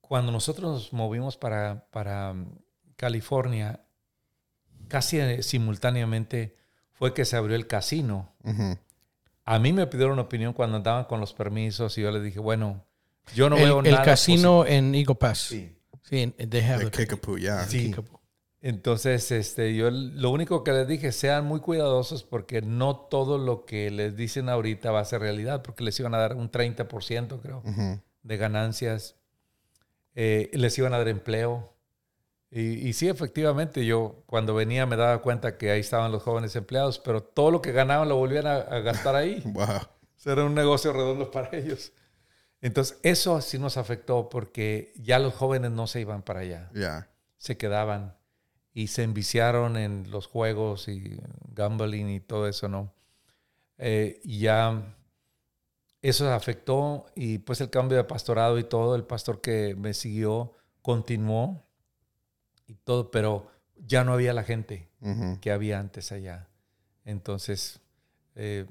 [0.00, 2.46] cuando nosotros nos movimos para, para um,
[2.96, 3.80] California,
[4.88, 6.56] casi eh, simultáneamente
[6.92, 8.32] fue que se abrió el casino.
[9.44, 12.84] A mí me pidieron opinión cuando andaban con los permisos y yo les dije, bueno,
[13.34, 13.98] yo no veo nada.
[13.98, 15.38] El casino en Eagle Pass.
[15.48, 15.76] Sí.
[16.02, 17.64] Sí, en, de Kickapoo, ya.
[17.64, 17.94] Sí.
[18.62, 23.64] Entonces, este, yo lo único que les dije, sean muy cuidadosos porque no todo lo
[23.64, 27.40] que les dicen ahorita va a ser realidad, porque les iban a dar un 30%,
[27.40, 27.62] creo,
[28.22, 29.16] de ganancias.
[30.14, 31.72] Eh, les iban a dar empleo.
[32.52, 36.54] Y, y, sí, efectivamente, yo cuando venía me daba cuenta que ahí estaban los jóvenes
[36.54, 39.42] empleados, pero todo lo que ganaban lo volvían a, gastar ahí.
[39.46, 39.80] wow.
[40.24, 41.92] Era un negocio redondo para ellos.
[42.60, 46.70] Entonces, eso sí nos afectó porque ya los jóvenes no se iban para allá.
[46.74, 47.08] Ya.
[47.38, 48.14] Se quedaban
[48.74, 51.20] y se enviciaron en los juegos y
[51.54, 52.92] gambling y todo eso, ¿no?
[53.78, 54.96] Eh, y ya
[56.00, 60.56] eso afectó y pues el cambio de pastorado y todo, el pastor que me siguió
[60.82, 61.64] continuó
[62.66, 64.88] y todo, pero ya no había la gente
[65.40, 66.48] que había antes allá.
[67.04, 67.80] Entonces,
[68.36, 68.66] eh,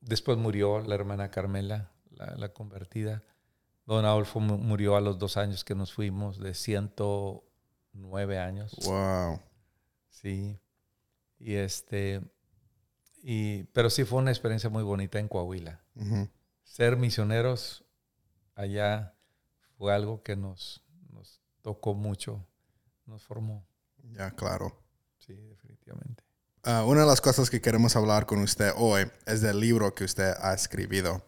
[0.00, 3.22] después murió la hermana Carmela, la, convertida.
[3.84, 6.54] Don Adolfo murió a los dos años que nos fuimos, de
[7.96, 8.74] 109 años.
[8.84, 9.40] Wow.
[10.10, 10.58] Sí.
[11.38, 12.22] Y este,
[13.22, 15.82] y, pero sí fue una experiencia muy bonita en Coahuila.
[16.64, 17.84] Ser misioneros
[18.54, 19.14] allá
[19.76, 22.46] fue algo que nos, nos tocó mucho,
[23.04, 23.66] nos formó.
[24.12, 24.82] Ya, claro.
[25.18, 26.24] Sí, definitivamente.
[26.62, 30.04] Ah, una de las cosas que queremos hablar con usted hoy es del libro que
[30.04, 31.24] usted ha escrito.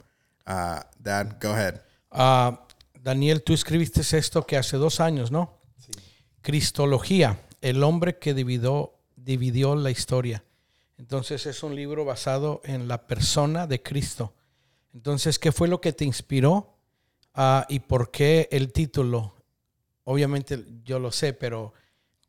[0.47, 1.81] Uh, Dad, go ahead.
[2.11, 2.67] Ah,
[3.01, 5.59] Daniel, tú escribiste esto que hace dos años, ¿no?
[6.49, 10.47] Cristología el hombre que dividió, dividió la historia.
[10.97, 14.33] Entonces es un libro basado en la persona de Cristo.
[14.95, 16.79] Entonces, ¿qué fue lo que te inspiró
[17.35, 19.35] ah, y por qué el título?
[20.05, 21.75] Obviamente yo lo sé, pero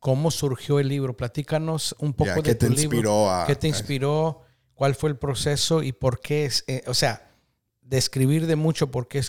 [0.01, 1.15] ¿cómo surgió el libro?
[1.15, 3.25] Platícanos un poco de tu libro.
[3.47, 4.41] ¿Qué te inspiró?
[4.73, 7.31] ¿Cuál fue el proceso y por qué es, eh, o sea,
[7.79, 9.23] describir de mucho por qué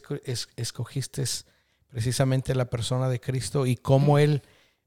[0.56, 1.22] escogiste
[1.86, 4.42] precisamente la persona de Cristo y cómo él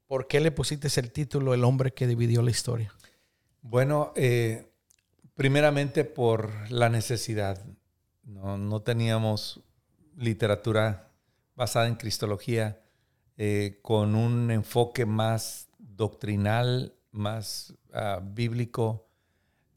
[0.06, 2.92] ¿Por qué le pusiste el título El hombre que dividió la historia?
[3.62, 4.70] Bueno, eh,
[5.34, 7.64] primeramente por la necesidad.
[8.24, 9.60] No, teníamos
[10.16, 11.10] literatura
[11.54, 12.80] basada en cristología
[13.36, 19.06] eh, con un enfoque más doctrinal, más ah, bíblico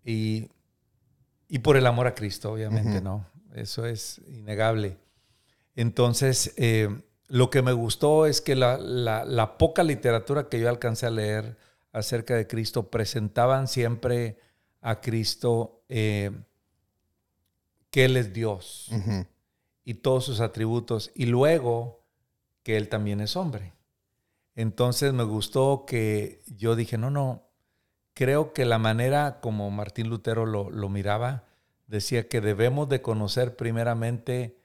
[0.04, 0.50] y,
[1.62, 3.26] por el amor a Cristo, obviamente, ¿no?
[3.54, 4.98] Eso es innegable.
[5.76, 6.90] Entonces, eh,
[7.28, 11.58] lo que me gustó es que la, poca literatura que yo alcancé a leer
[11.92, 14.38] acerca de Cristo presentaban siempre
[14.82, 16.32] a Cristo eh,
[17.90, 18.92] que Él es Dios
[19.84, 22.04] y todos sus atributos, y luego
[22.64, 23.74] que Él también es hombre.
[24.56, 27.48] Entonces me gustó que yo dije, no, no,
[28.14, 31.44] creo que la manera como Martín Lutero lo, miraba,
[31.86, 34.60] decía que debemos de conocer primeramente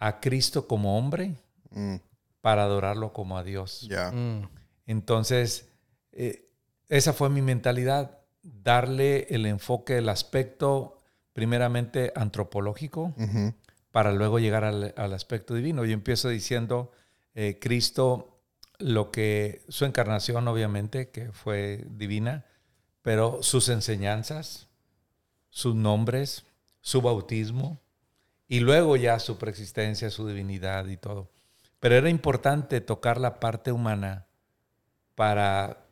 [0.00, 1.36] a Cristo como hombre,
[1.70, 1.96] Mm.
[2.40, 3.88] para adorarlo como a Dios.
[4.12, 4.44] Mm.
[4.86, 5.68] Entonces,
[6.12, 6.50] eh,
[6.88, 10.98] esa fue mi mentalidad, darle el enfoque, el aspecto
[11.32, 13.14] primeramente antropológico,
[13.92, 15.84] para luego llegar al, aspecto divino.
[15.84, 16.90] Yo empiezo diciendo,
[17.34, 18.40] eh, Cristo,
[18.78, 22.46] lo que su encarnación obviamente, que fue divina,
[23.02, 24.68] pero sus enseñanzas,
[25.50, 26.44] sus nombres,
[26.80, 27.80] su bautismo,
[28.48, 31.30] y luego ya su preexistencia, su divinidad y todo.
[31.80, 34.26] Pero era importante tocar la parte humana
[35.14, 35.86] para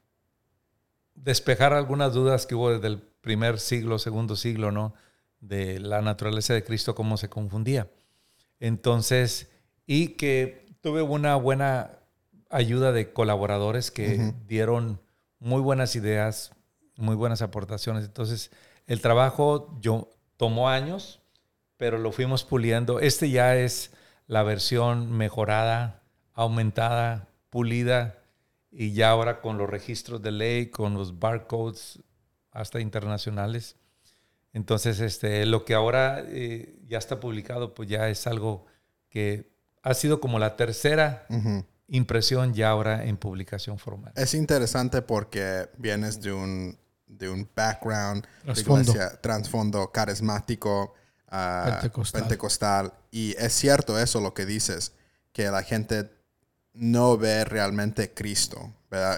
[1.15, 4.95] despejar algunas dudas que hubo desde el primer siglo, segundo siglo, ¿no?
[5.41, 7.91] De la naturaleza de Cristo, cómo se confundía.
[8.61, 9.51] Entonces,
[9.87, 11.99] y que tuve una buena
[12.51, 15.01] ayuda de colaboradores que dieron
[15.39, 16.53] muy buenas ideas,
[16.97, 18.05] muy buenas aportaciones.
[18.05, 18.51] Entonces,
[18.87, 21.21] el trabajo yo tomó años,
[21.77, 23.01] pero lo fuimos puliendo.
[23.01, 23.93] Este ya es
[24.29, 26.03] la versión mejorada,
[26.35, 28.19] aumentada, pulida
[28.71, 31.99] y ya ahora con los registros de ley, con los barcodes
[32.53, 33.77] hasta internacionales.
[34.53, 38.67] Entonces, este, lo que ahora eh, ya está publicado, pues ya es algo
[39.09, 39.51] que
[39.83, 41.27] ha sido como la tercera
[41.89, 44.13] impresión ya ahora en publicación formal.
[44.15, 50.95] Es interesante porque vienes de un, de un background de iglesia, trasfondo carismático,
[51.31, 51.81] ah,
[52.13, 52.93] pentecostal.
[53.11, 54.93] Y es cierto eso lo que dices,
[55.33, 56.11] que la gente
[56.73, 58.73] no ve realmente Cristo.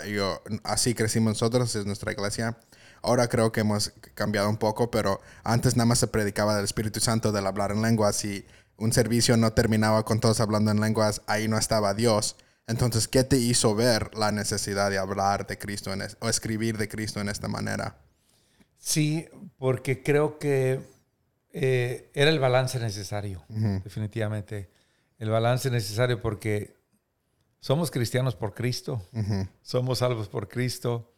[0.08, 2.58] Yo, así crecimos nosotros, es nuestra iglesia.
[3.02, 7.00] Ahora creo que hemos cambiado un poco, pero antes nada más se predicaba del Espíritu
[7.00, 8.46] Santo, del hablar en lenguas y
[8.76, 12.36] un servicio no terminaba con todos hablando en lenguas, ahí no estaba Dios.
[12.66, 16.88] Entonces, ¿qué te hizo ver la necesidad de hablar de Cristo en o escribir de
[16.88, 17.96] Cristo en esta manera?
[18.78, 20.80] Sí, porque creo que
[21.52, 24.70] eh, era el balance necesario, definitivamente.
[25.18, 26.76] El balance necesario porque
[27.60, 29.02] somos cristianos por Cristo,
[29.62, 31.12] somos salvos por Cristo.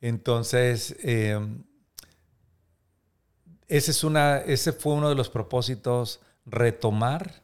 [0.00, 1.38] Entonces, eh,
[3.68, 7.42] ese, es una, ese fue uno de los propósitos, retomar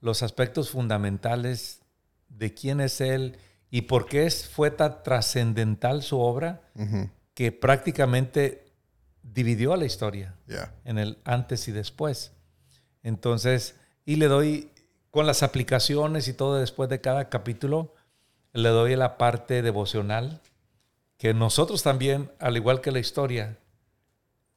[0.00, 1.80] los aspectos fundamentales
[2.28, 3.38] de quién es Él
[3.70, 6.62] y por qué fue tan trascendental su obra
[7.34, 8.69] que prácticamente
[9.32, 10.34] dividió a la historia
[10.84, 12.32] en el antes y después.
[13.02, 14.70] Entonces, y le doy
[15.10, 17.94] con las aplicaciones y todo después de cada capítulo,
[18.52, 20.40] le doy la parte devocional,
[21.16, 23.58] que nosotros también, al igual que la historia,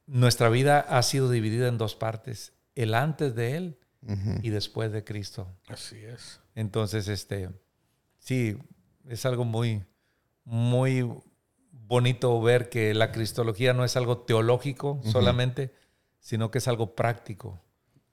[0.06, 3.78] nuestra vida ha sido dividida en dos partes, el antes de Él
[4.42, 5.48] y después de Cristo.
[5.66, 6.40] Así es.
[6.54, 7.50] Entonces, este,
[8.18, 8.58] sí,
[9.08, 9.82] es algo muy,
[10.44, 11.08] muy
[11.86, 15.72] bonito ver que la cristología no es algo teológico solamente,
[16.20, 17.60] sino que es algo práctico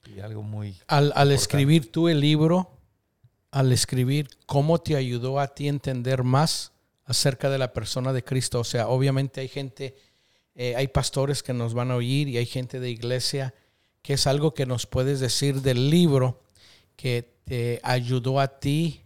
[0.06, 0.78] y algo muy...
[0.88, 2.70] Al, escribir tú el libro,
[3.50, 6.72] al escribir, ¿cómo te ayudó a ti entender más
[7.04, 8.60] acerca de la persona de Cristo?
[8.60, 9.96] O sea, obviamente hay gente,
[10.54, 13.54] eh, hay pastores que nos van a oír y hay gente de iglesia
[14.02, 16.42] que es algo que nos puedes decir del libro
[16.96, 19.01] que te ayudó a ti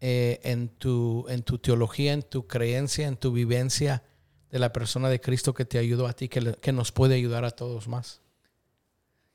[0.00, 4.02] eh, en, tu, en tu teología, en tu creencia, en tu vivencia
[4.50, 7.44] de la persona de Cristo que te ayudó a ti, que, que nos puede ayudar
[7.44, 8.20] a todos más?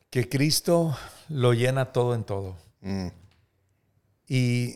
[0.10, 0.97] Que Cristo
[1.30, 2.56] lo llena todo en todo.
[2.82, 3.08] Mm.
[4.28, 4.76] Y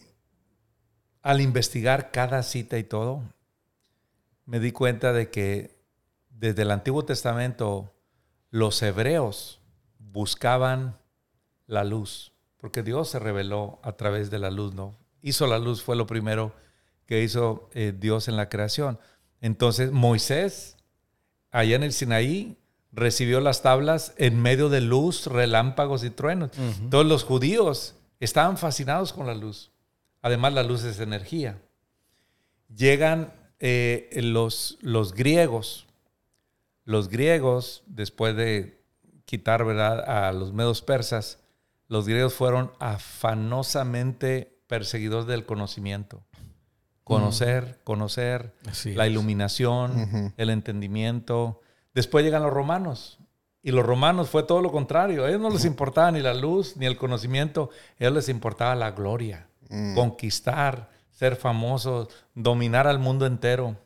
[1.21, 3.23] al investigar cada cita y todo,
[4.45, 5.77] me di cuenta de que
[6.29, 7.93] desde el Antiguo Testamento
[8.49, 9.59] los hebreos
[9.99, 10.97] buscaban
[11.65, 14.95] la luz, porque Dios se reveló a través de la luz, ¿no?
[15.21, 16.53] Hizo la luz, fue lo primero
[17.05, 18.99] que hizo eh, Dios en la creación.
[19.41, 20.77] Entonces Moisés,
[21.51, 22.57] allá en el Sinaí,
[22.91, 26.51] recibió las tablas en medio de luz, relámpagos y truenos.
[26.89, 29.71] Todos los judíos estaban fascinados con la luz.
[30.21, 31.61] Además, la luz es energía.
[32.75, 35.85] Llegan eh, los, los griegos.
[36.83, 38.81] Los griegos, después de
[39.25, 40.27] quitar ¿verdad?
[40.27, 41.39] a los medos persas,
[41.87, 46.23] los griegos fueron afanosamente perseguidor del conocimiento.
[47.03, 47.83] Conocer, mm.
[47.83, 48.53] conocer,
[48.85, 51.61] la iluminación, el entendimiento.
[51.93, 53.19] Después llegan los romanos.
[53.63, 55.25] Y los romanos fue todo lo contrario.
[55.25, 57.69] A ellos no les importaba ni la luz ni el conocimiento.
[57.99, 59.47] A ellos les importaba la gloria.
[59.69, 59.95] Mm.
[59.95, 63.77] Conquistar, ser famosos, dominar al mundo entero.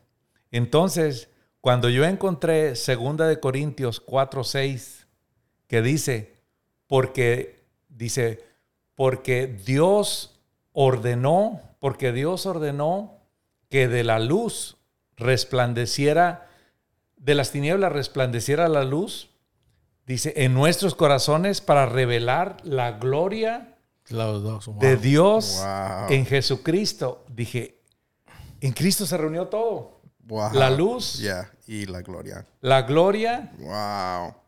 [0.50, 5.06] Entonces, cuando yo encontré Segunda de Corintios 4, 6,
[5.66, 6.36] que dice,
[6.86, 8.44] porque, dice,
[8.94, 10.31] porque Dios
[10.72, 13.18] ordenó, porque Dios ordenó
[13.68, 14.76] que de la luz
[15.16, 16.48] resplandeciera,
[17.16, 19.30] de las tinieblas resplandeciera la luz,
[20.06, 23.76] dice, en nuestros corazones para revelar la gloria
[24.80, 25.62] de Dios
[26.08, 27.24] en Jesucristo.
[27.28, 27.82] Dije,
[28.60, 30.00] en Cristo se reunió todo.
[30.52, 31.22] La luz.
[31.66, 32.46] Y la gloria.
[32.60, 33.52] La gloria.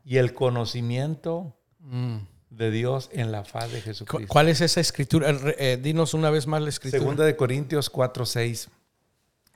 [0.04, 1.56] Y el conocimiento.
[1.80, 4.33] Mm de Dios en la faz de Jesucristo.
[4.33, 5.35] ¿Cuál es esa escritura?
[5.59, 7.00] Eh, dinos una vez más la escritura.
[7.00, 8.69] Segunda de Corintios 4, 6.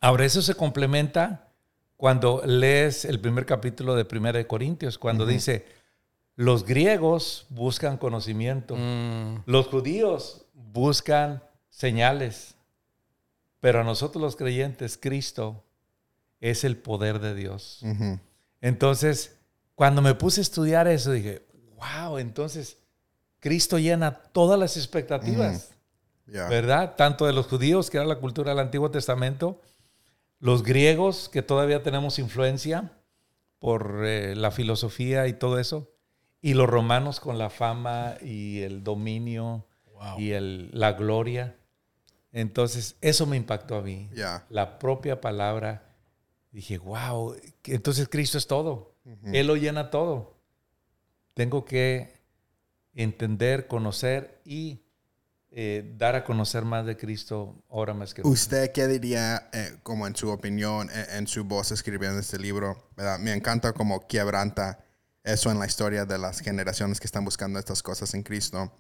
[0.01, 1.49] Ahora eso se complementa
[1.97, 5.67] cuando lees el primer capítulo de Primera de Corintios, cuando dice,
[6.37, 9.43] los griegos buscan conocimiento, mm.
[9.47, 12.55] los judíos buscan señales,
[13.59, 15.65] pero a nosotros los creyentes, Cristo
[16.41, 17.83] es el poder de Dios.
[18.61, 19.37] Entonces,
[19.75, 21.43] cuando me puse a estudiar eso, dije,
[21.77, 22.77] wow, entonces
[23.41, 25.75] Cristo llena todas las expectativas,
[26.27, 26.97] ¿verdad?
[26.97, 29.61] Tanto de los judíos, que era la cultura del Antiguo Testamento,
[30.41, 32.93] los griegos, que todavía tenemos influencia
[33.59, 35.91] por eh, la filosofía y todo eso,
[36.41, 39.67] y los romanos con la fama y el dominio
[40.17, 41.57] y el, la gloria.
[42.31, 44.11] Entonces, eso me impactó a mí.
[44.49, 45.89] La propia palabra
[46.51, 48.95] Dije, wow, entonces Cristo es todo.
[49.33, 50.39] Él lo llena todo.
[51.35, 52.18] Tengo que
[52.99, 54.83] entender, conocer y
[55.51, 60.07] eh, dar a conocer más de Cristo ahora más que ¿Usted qué diría, eh, como
[60.07, 62.91] en su opinión, en, en, su voz escribiendo este libro?
[62.97, 63.19] ¿verdad?
[63.19, 64.85] Me encanta como quebranta
[65.23, 68.73] eso en la historia de las generaciones que están buscando estas cosas en Cristo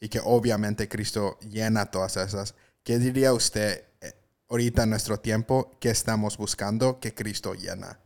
[0.00, 2.54] y que obviamente Cristo llena todas esas.
[2.82, 4.12] ¿Qué diría usted eh,
[4.48, 8.00] ahorita en nuestro tiempo que estamos buscando que Cristo llena?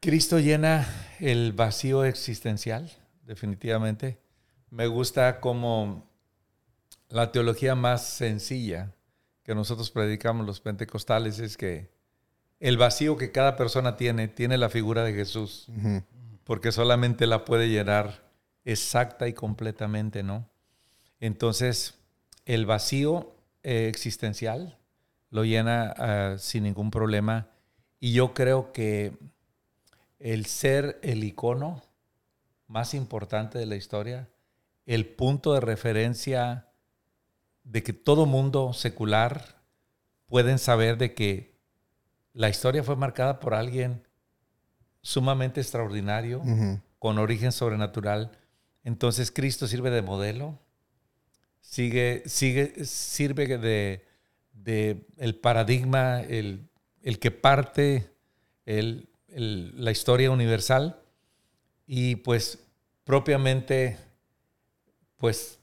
[0.00, 0.86] Cristo llena
[1.18, 2.90] el vacío existencial,
[3.30, 4.18] definitivamente.
[4.70, 6.10] Me gusta como
[7.08, 8.92] la teología más sencilla
[9.44, 11.92] que nosotros predicamos los pentecostales es que
[12.58, 15.68] el vacío que cada persona tiene, tiene la figura de Jesús,
[16.42, 18.28] porque solamente la puede llenar
[18.64, 20.50] exacta y completamente, ¿no?
[21.20, 21.94] Entonces,
[22.46, 24.76] el vacío eh, existencial
[25.30, 27.48] lo llena ah, sin ningún problema
[28.00, 29.16] y yo creo que
[30.18, 31.80] el ser el icono
[32.70, 34.28] más importante de la historia,
[34.86, 36.68] el punto de referencia
[37.64, 39.60] de que todo mundo secular
[40.26, 41.58] pueden saber de que
[42.32, 44.06] la historia fue marcada por alguien
[45.02, 46.42] sumamente extraordinario,
[47.00, 48.30] con origen sobrenatural.
[48.84, 50.56] Entonces Cristo sirve de modelo,
[51.60, 54.06] sigue, sigue, sirve de,
[54.52, 56.68] de el paradigma, el,
[57.02, 58.14] el que parte
[58.64, 61.02] el, la historia universal
[61.92, 62.60] y pues
[63.02, 63.98] propiamente
[65.16, 65.58] pues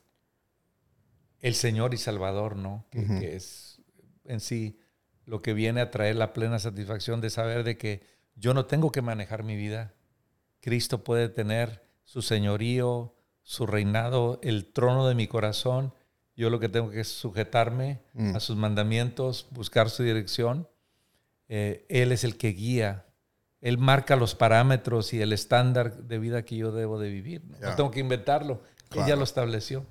[1.40, 2.86] el Señor y Salvador, ¿no?
[2.92, 3.82] Que, es
[4.26, 4.78] en sí
[5.24, 8.02] lo que viene a traer la plena satisfacción de saber de que
[8.36, 9.94] yo no tengo que manejar mi vida.
[10.60, 15.94] Cristo puede tener su señorío, su reinado, el trono de mi corazón.
[16.36, 18.36] Yo lo que tengo que es sujetarme mm.
[18.36, 20.68] a sus mandamientos, buscar su dirección.
[21.48, 23.07] Eh, él es el que guía
[23.62, 27.42] él marca los parámetros y el estándar de vida que yo debo de vivir.
[27.62, 28.62] No, tengo que inventarlo.
[28.96, 29.86] Él ya lo estableció.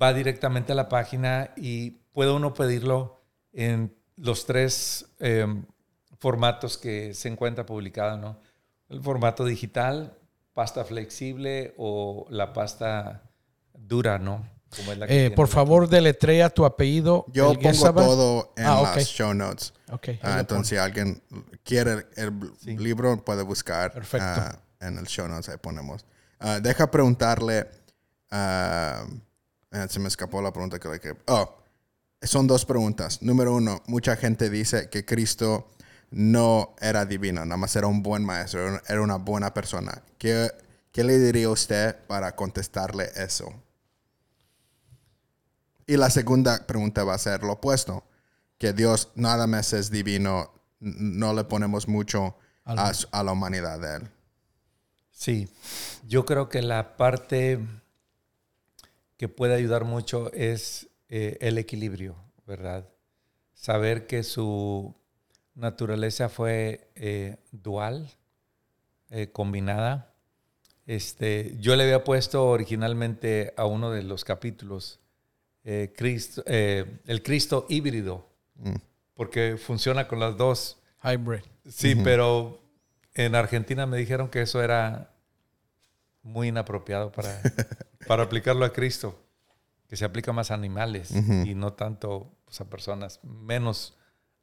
[0.00, 3.20] va directamente a la página y puede uno pedirlo
[3.52, 5.64] en los tres em,
[6.18, 8.40] formatos que se encuentra publicado, ¿no?
[8.88, 10.16] El formato digital,
[10.54, 13.22] pasta flexible o la pasta
[13.72, 14.44] dura, ¿no?
[15.08, 17.24] Eh, por favor, deletrea tu apellido.
[17.32, 19.72] Yo pongo todo en ah, las show notes.
[19.90, 21.22] Okay, ah, entonces, si alguien
[21.64, 25.48] quiere el libro, puede buscar uh, en el show notes.
[25.48, 26.04] Ahí ponemos.
[26.60, 27.66] deja preguntarle
[29.70, 31.14] eh, se me escapó la pregunta que le que.
[31.26, 31.58] Oh,
[32.22, 33.22] son dos preguntas.
[33.22, 35.70] Número uno, mucha gente dice que Cristo
[36.10, 40.02] no era divino, nada más era un buen maestro, era una buena persona.
[40.16, 40.50] ¿Qué,
[40.90, 43.52] qué le diría usted para contestarle eso?
[45.86, 48.04] Y la segunda pregunta va a ser lo opuesto,
[48.58, 53.96] que Dios nada más es divino, no le ponemos mucho a, a la humanidad de
[53.96, 54.10] Él.
[55.10, 55.48] Sí,
[56.06, 57.58] yo creo que la parte
[59.18, 62.16] que puede ayudar mucho es eh, el equilibrio,
[62.46, 62.88] ¿verdad?
[63.52, 64.94] Saber que su
[65.54, 68.08] naturaleza fue eh, dual,
[69.10, 70.14] eh, combinada.
[70.86, 75.00] Este, yo le había puesto originalmente a uno de los capítulos
[75.96, 78.76] Cristo, el Cristo híbrido, mm.
[79.12, 80.78] porque funciona con las dos.
[81.04, 81.42] Hybrid.
[81.68, 82.58] Sí, pero
[83.12, 85.12] en Argentina me dijeron que eso era
[86.22, 87.38] muy inapropiado para,
[88.08, 89.22] para aplicarlo a Cristo,
[89.86, 93.96] que se aplica más a animales y no tanto pues, a personas, menos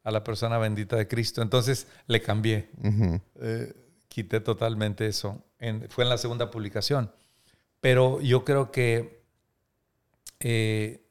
[0.04, 1.42] a la persona bendita de Cristo.
[1.42, 2.70] Entonces le cambié,
[3.42, 3.74] eh,
[4.08, 5.44] quité totalmente eso.
[5.90, 7.12] fue en la segunda publicación.
[7.82, 9.24] Pero yo creo que
[10.40, 11.08] eh,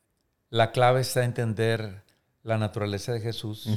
[0.50, 2.04] la clave está en entender
[2.42, 3.68] la naturaleza de Jesús,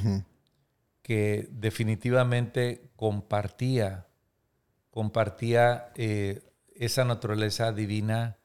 [1.02, 4.08] que definitivamente compartía,
[4.92, 6.44] compartía eh,
[6.76, 8.37] esa naturaleza divina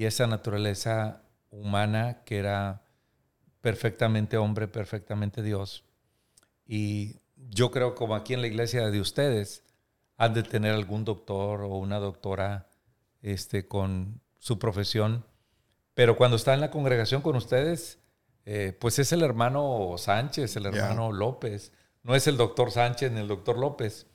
[0.00, 2.86] y esa naturaleza humana que era
[3.60, 5.84] perfectamente hombre, perfectamente Dios.
[6.64, 9.62] Y yo creo como aquí en la iglesia de ustedes
[10.16, 12.70] han de tener algún doctor o una doctora
[13.20, 15.26] este, con su profesión,
[15.92, 17.98] pero cuando está en la congregación con ustedes,
[18.46, 21.74] eh, pues es el hermano Sánchez, el hermano López,
[22.04, 24.06] no es el doctor Sánchez ni el doctor López.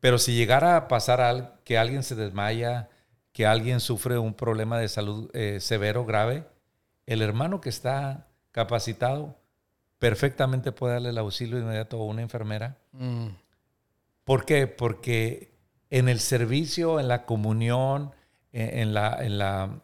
[0.00, 2.88] Pero si llegara a pasar que alguien se desmaya,
[3.36, 6.46] que alguien sufre un problema de salud eh, severo, grave,
[7.04, 9.36] el hermano que está capacitado
[9.98, 12.78] perfectamente puede darle el auxilio inmediato a una enfermera.
[12.92, 13.26] Mm.
[14.24, 14.66] ¿Por qué?
[14.66, 15.52] Porque
[15.90, 18.12] en el servicio, en la comunión,
[18.52, 19.82] en, en la, en, la,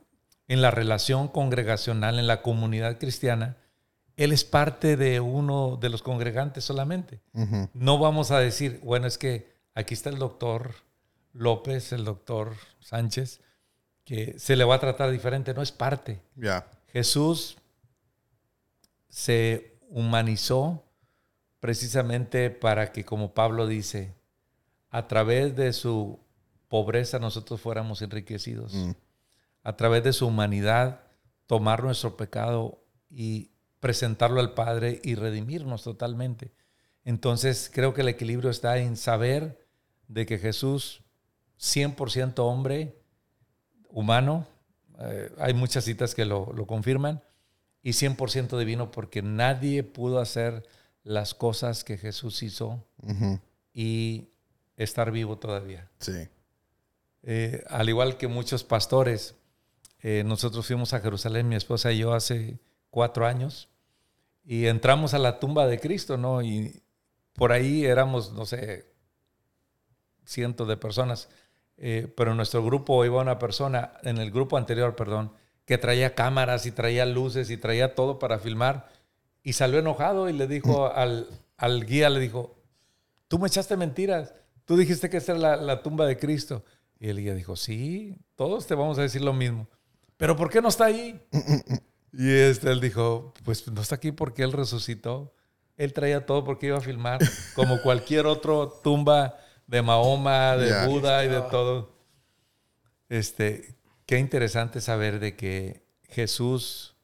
[0.48, 3.58] en la relación congregacional, en la comunidad cristiana,
[4.16, 7.20] él es parte de uno de los congregantes solamente.
[7.74, 10.74] No vamos a decir, bueno, es que aquí está el doctor
[11.32, 13.40] López, el doctor Sánchez,
[14.04, 16.20] que se le va a tratar diferente, no es parte.
[16.88, 17.56] Jesús
[19.08, 20.84] se humanizó
[21.60, 24.14] precisamente para que, como Pablo dice,
[24.90, 26.18] a través de su
[26.68, 28.74] pobreza nosotros fuéramos enriquecidos.
[28.74, 28.92] Mm.
[29.62, 31.02] A través de su humanidad,
[31.46, 36.52] tomar nuestro pecado y presentarlo al Padre y redimirnos totalmente.
[37.04, 39.66] Entonces creo que el equilibrio está en saber
[40.08, 41.01] de que Jesús,
[41.62, 42.98] 100% hombre,
[43.88, 44.46] humano,
[44.98, 47.22] eh, hay muchas citas que lo, lo confirman,
[47.82, 50.66] y 100% divino porque nadie pudo hacer
[51.04, 52.84] las cosas que Jesús hizo
[53.72, 54.28] y
[54.76, 55.90] estar vivo todavía.
[55.98, 56.28] Sí.
[57.24, 59.34] Eh, al igual que muchos pastores,
[60.00, 62.58] eh, nosotros fuimos a Jerusalén, mi esposa y yo, hace
[62.90, 63.68] cuatro años,
[64.44, 66.42] y entramos a la tumba de Cristo, ¿no?
[66.42, 66.82] Y
[67.34, 68.92] por ahí éramos, no sé,
[70.24, 71.28] cientos de personas,
[71.84, 75.32] eh, pero en nuestro grupo iba una persona, en el grupo anterior, perdón,
[75.66, 78.88] que traía cámaras y traía luces y traía todo para filmar,
[79.42, 81.26] y salió enojado y le dijo al,
[81.56, 82.56] al guía, le dijo,
[83.26, 84.32] tú me echaste mentiras,
[84.64, 86.64] tú dijiste que esta era la, la tumba de Cristo.
[87.00, 89.66] Y el guía dijo, sí, todos te vamos a decir lo mismo.
[90.16, 91.20] Pero ¿por qué no está ahí?
[92.12, 95.34] Y este, él dijo, pues no está aquí porque él resucitó.
[95.76, 97.20] Él traía todo porque iba a filmar,
[97.56, 99.36] como cualquier otro tumba
[99.72, 100.86] de Mahoma, de.
[100.86, 101.96] Buda y de todo.
[103.08, 106.94] Este, qué interesante saber de que Jesús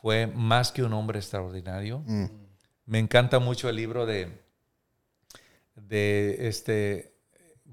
[0.00, 2.02] fue más que un hombre extraordinario.
[2.06, 2.24] Mm.
[2.86, 4.40] Me encanta mucho el libro de,
[5.76, 7.14] de este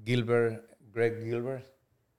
[0.04, 1.66] Gilbert, Greg Gilbert,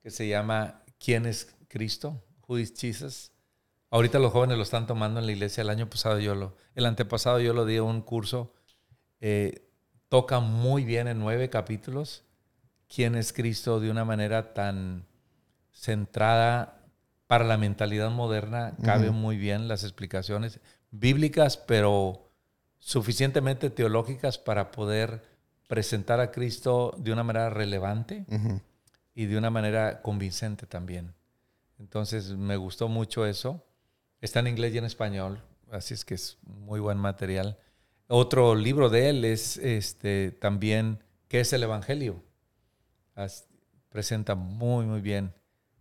[0.02, 2.20] que se llama ¿Quién es Cristo?
[2.48, 3.30] Who is Jesus?
[3.90, 5.60] Ahorita los jóvenes lo están tomando en la iglesia.
[5.60, 8.52] El año pasado yo lo, el antepasado yo lo di a un curso.
[9.20, 9.68] Eh,
[10.12, 12.22] toca muy bien en nueve capítulos
[12.86, 15.06] quién es Cristo de una manera tan
[15.72, 16.82] centrada
[17.26, 18.74] para la mentalidad moderna.
[18.82, 20.60] Cabe muy bien las explicaciones
[20.90, 22.30] bíblicas, pero
[22.78, 25.22] suficientemente teológicas para poder
[25.66, 28.26] presentar a Cristo de una manera relevante
[29.14, 31.14] y de una manera convincente también.
[31.78, 33.64] Entonces me gustó mucho eso.
[34.20, 37.56] Está en inglés y en español, así es que es muy buen material.
[38.14, 42.22] Otro libro de él es este, también ¿Qué es el Evangelio?
[43.88, 45.32] Presenta muy, muy bien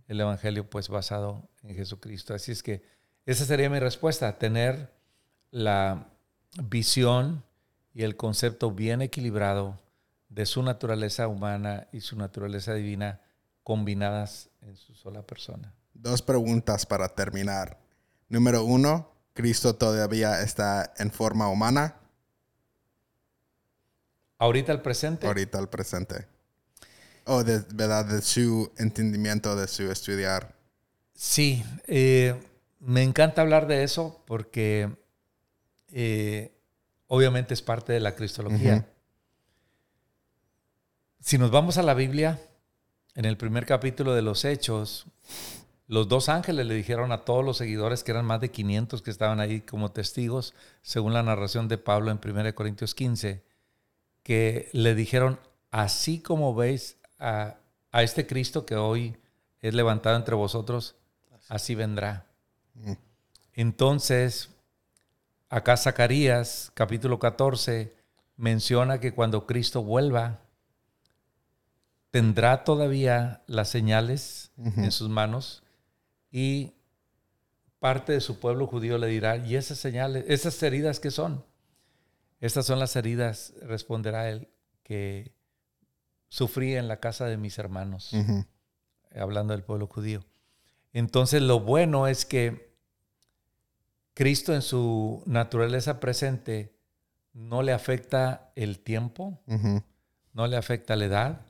[0.08, 2.34] el Evangelio pues basado en Jesucristo.
[2.34, 2.84] Así es que
[3.26, 4.94] esa sería mi respuesta, tener
[5.50, 6.08] la
[6.64, 7.44] visión
[7.94, 9.78] y el concepto bien equilibrado
[10.30, 13.20] de su naturaleza humana y su naturaleza divina
[13.62, 15.74] combinadas en su sola persona.
[15.94, 17.78] Dos preguntas para terminar.
[18.30, 21.98] Número uno, ¿Cristo todavía está en forma humana?
[24.42, 26.26] Ahorita el presente, Ahorita al presente.
[27.26, 30.56] O de verdad, de su entendimiento, de su estudiar.
[31.14, 32.42] sí, eh,
[32.80, 34.90] me encanta hablar de eso porque
[35.92, 36.52] eh,
[37.06, 38.88] obviamente es parte de la cristología.
[41.20, 42.42] Si nos vamos a la Biblia,
[43.14, 45.06] en el primer capítulo de los Hechos,
[45.86, 49.12] los dos ángeles le dijeron a todos los seguidores, que eran más de 500 que
[49.12, 53.51] estaban ahí como testigos, según la narración de Pablo en 1 Corintios 15,
[54.24, 55.40] que le dijeron,
[55.72, 57.58] así como veis a,
[57.92, 59.18] a este Cristo que hoy
[59.60, 60.96] es levantado entre vosotros,
[61.48, 62.26] así vendrá.
[62.76, 62.94] Mm.
[63.54, 64.50] Entonces,
[65.50, 67.94] acá Zacarías, capítulo 14,
[68.38, 70.40] menciona que cuando Cristo vuelva,
[72.10, 75.64] tendrá todavía las señales en sus manos
[76.32, 76.74] y
[77.80, 81.44] parte de su pueblo judío le dirá, ¿y esas señales, esas heridas qué son?
[82.42, 84.50] Estas son las heridas, responderá él,
[84.84, 85.34] que
[86.28, 88.12] sufrí en la casa de mis hermanos
[89.16, 90.26] hablando del pueblo judío.
[90.92, 92.74] Entonces lo bueno es que
[94.14, 96.76] Cristo en su naturaleza presente
[97.34, 99.40] no le afecta el tiempo,
[100.34, 101.46] no le afecta la edad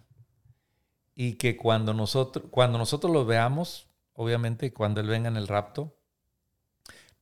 [1.16, 5.96] y que cuando nosotros, cuando nosotros lo veamos, obviamente cuando Él venga en el rapto,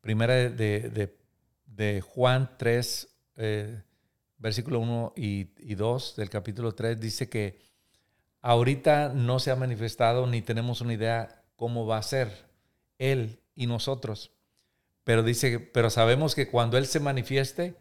[0.02, 1.20] primera de, de- de-
[1.68, 3.08] de Juan 3,
[3.40, 3.82] eh,
[4.38, 7.60] versículo 1 y, y 2 del capítulo 3 dice que
[8.42, 12.46] ahorita no se ha manifestado ni tenemos una idea cómo va a ser
[12.98, 14.32] Él y nosotros.
[15.04, 17.76] Pero dice, pero sabemos que cuando Él se manifieste,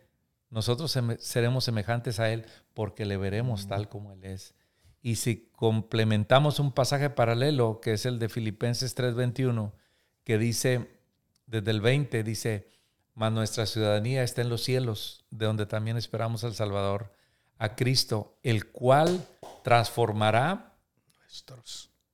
[0.51, 4.55] nosotros seremos semejantes a Él porque le veremos tal como Él es.
[5.03, 9.73] Y si complementamos un pasaje paralelo, que es el de Filipenses 3:21,
[10.25, 10.89] que dice,
[11.47, 12.67] desde el 20, dice,
[13.19, 17.13] mas nuestra ciudadanía está en los cielos, de donde también esperamos al Salvador,
[17.57, 19.27] a Cristo, el cual
[19.65, 20.79] transformará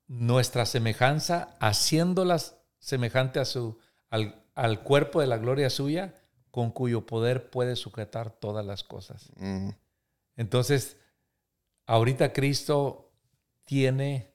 [0.09, 3.79] nuestra semejanza, haciéndolas semejante a su,
[4.09, 6.15] al, al, cuerpo de la gloria suya,
[6.51, 9.29] con cuyo poder puede sujetar todas las cosas.
[9.37, 9.73] Mm.
[10.37, 10.97] Entonces,
[11.85, 13.13] ahorita Cristo
[13.67, 14.35] tiene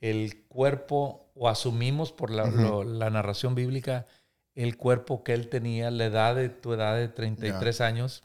[0.00, 2.44] el cuerpo, o asumimos por la,
[2.84, 4.06] la, narración bíblica,
[4.54, 8.22] el cuerpo que él tenía, la edad de tu edad de 33 años,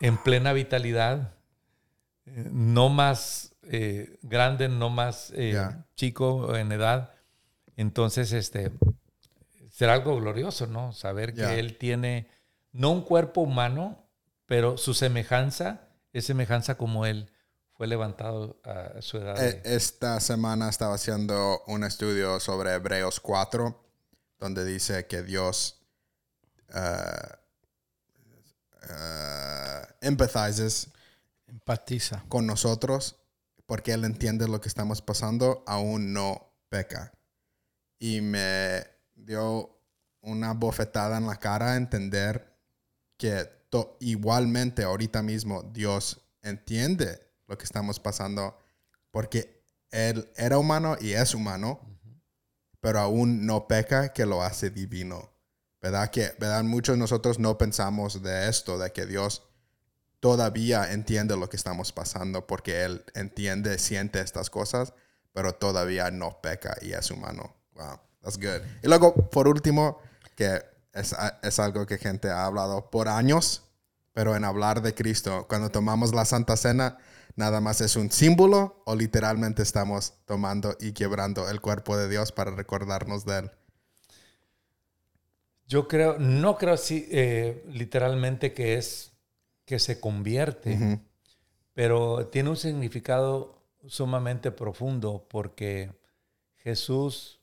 [0.00, 1.34] en plena vitalidad,
[2.24, 5.58] no más eh, grande, no más eh,
[5.94, 7.14] chico en edad.
[7.76, 8.72] Entonces, este,
[9.70, 10.92] será algo glorioso, ¿no?
[10.92, 12.28] Saber que él tiene,
[12.72, 14.08] no un cuerpo humano,
[14.46, 17.30] pero su semejanza es semejanza como él
[17.76, 19.38] fue levantado a su edad.
[19.38, 23.85] Esta semana estaba haciendo un estudio sobre Hebreos 4,
[24.38, 25.82] donde dice que Dios
[26.70, 27.36] uh,
[30.00, 30.92] empatiza
[32.28, 33.16] con nosotros
[33.66, 37.12] porque Él entiende lo que estamos pasando, aún no peca.
[37.98, 38.84] Y me
[39.14, 39.80] dio
[40.20, 42.56] una bofetada en la cara a entender
[43.16, 43.56] que
[44.00, 48.58] igualmente ahorita mismo Dios entiende lo que estamos pasando
[49.10, 51.80] porque Él era humano y es humano,
[52.86, 55.32] pero aún no peca que lo hace divino.
[55.82, 56.08] ¿Verdad?
[56.08, 56.62] Que ¿verdad?
[56.62, 59.42] muchos nosotros no pensamos de esto, de que Dios
[60.20, 64.92] todavía entiende lo que estamos pasando porque Él entiende, siente estas cosas,
[65.32, 67.56] pero todavía no peca y es humano.
[67.74, 68.64] Wow, that's good.
[68.84, 69.98] Y luego, por último,
[70.36, 70.62] que
[70.92, 71.12] es,
[71.42, 73.64] es algo que gente ha hablado por años,
[74.12, 76.98] pero en hablar de Cristo, cuando tomamos la Santa Cena,
[77.36, 82.32] nada más es un símbolo o literalmente estamos tomando y quebrando el cuerpo de Dios
[82.32, 83.50] para recordarnos de Él.
[85.68, 89.12] Yo creo, no creo así eh, literalmente que es
[89.64, 91.00] que se convierte,
[91.74, 95.92] pero tiene un significado sumamente profundo porque
[96.54, 97.40] Jesús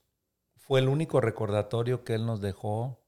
[0.56, 3.04] fue el único recordatorio que Él nos dejó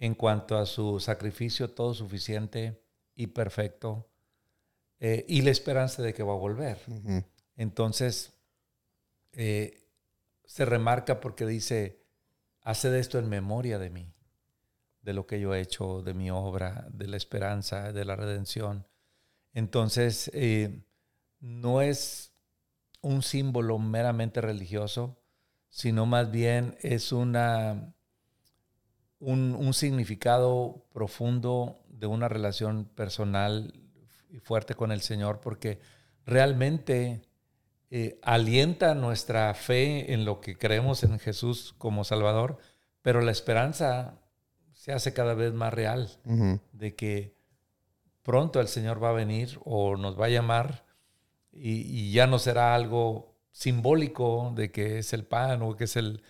[0.00, 2.82] en cuanto a su sacrificio todo suficiente
[3.14, 4.08] y perfecto
[5.06, 6.78] eh, y la esperanza de que va a volver.
[7.56, 8.32] Entonces,
[9.32, 9.86] eh,
[10.46, 12.02] se remarca porque dice,
[12.62, 14.14] hace esto en memoria de mí
[15.02, 18.86] de lo que yo he hecho, de mi obra, de la esperanza, de la redención.
[19.52, 20.86] Entonces, eh,
[21.38, 22.32] no es
[23.02, 25.22] un símbolo meramente religioso,
[25.68, 27.92] sino más bien es una,
[29.18, 33.83] un, significado profundo de una relación personal
[34.34, 35.78] y fuerte con el Señor, porque
[36.26, 37.22] realmente
[37.90, 42.58] eh, alienta nuestra fe en lo que creemos en Jesús como Salvador,
[43.00, 44.18] pero la esperanza
[44.72, 46.10] se hace cada vez más real,
[46.72, 47.36] de que
[48.24, 50.84] pronto el Señor va a venir o nos va a llamar
[51.52, 56.22] y, ya no será algo simbólico de que es el pan o que es el,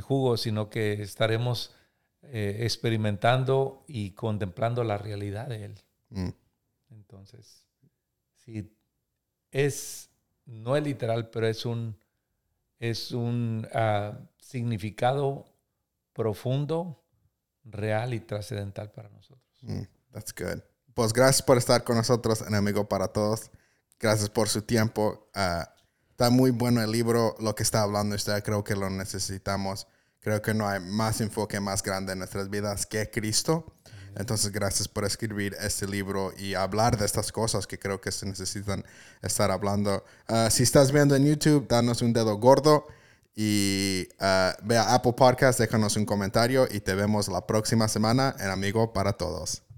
[0.00, 1.74] jugo, sino que estaremos
[2.22, 5.74] eh, experimentando y contemplando la realidad de Él.
[6.08, 6.28] Mm.
[6.90, 7.66] Entonces,
[8.44, 8.76] sí,
[9.50, 10.10] es,
[10.46, 11.96] no es literal, pero es un,
[12.78, 15.44] es un ah, significado
[16.12, 17.02] profundo
[17.64, 19.58] real y trascendental para nosotros.
[19.62, 19.82] Mm,
[20.12, 20.60] that's good.
[20.94, 23.50] Pues gracias por estar con nosotros en Amigo para Todos.
[23.98, 25.30] Gracias por su tiempo.
[25.34, 25.72] Ah,
[26.10, 28.42] está muy bueno el libro, lo que está hablando usted.
[28.42, 29.86] Creo que lo necesitamos.
[30.20, 33.72] Creo que no hay más enfoque más grande en nuestras vidas que Cristo.
[34.16, 38.26] Entonces, gracias por escribir este libro y hablar de estas cosas que creo que se
[38.26, 38.84] necesitan
[39.22, 40.04] estar hablando.
[40.26, 42.86] Ah, si estás viendo en YouTube, danos un dedo gordo
[43.36, 48.34] y uh, ve a Apple Podcast, déjanos un comentario y te vemos la próxima semana
[48.38, 49.69] en Amigo para Todos.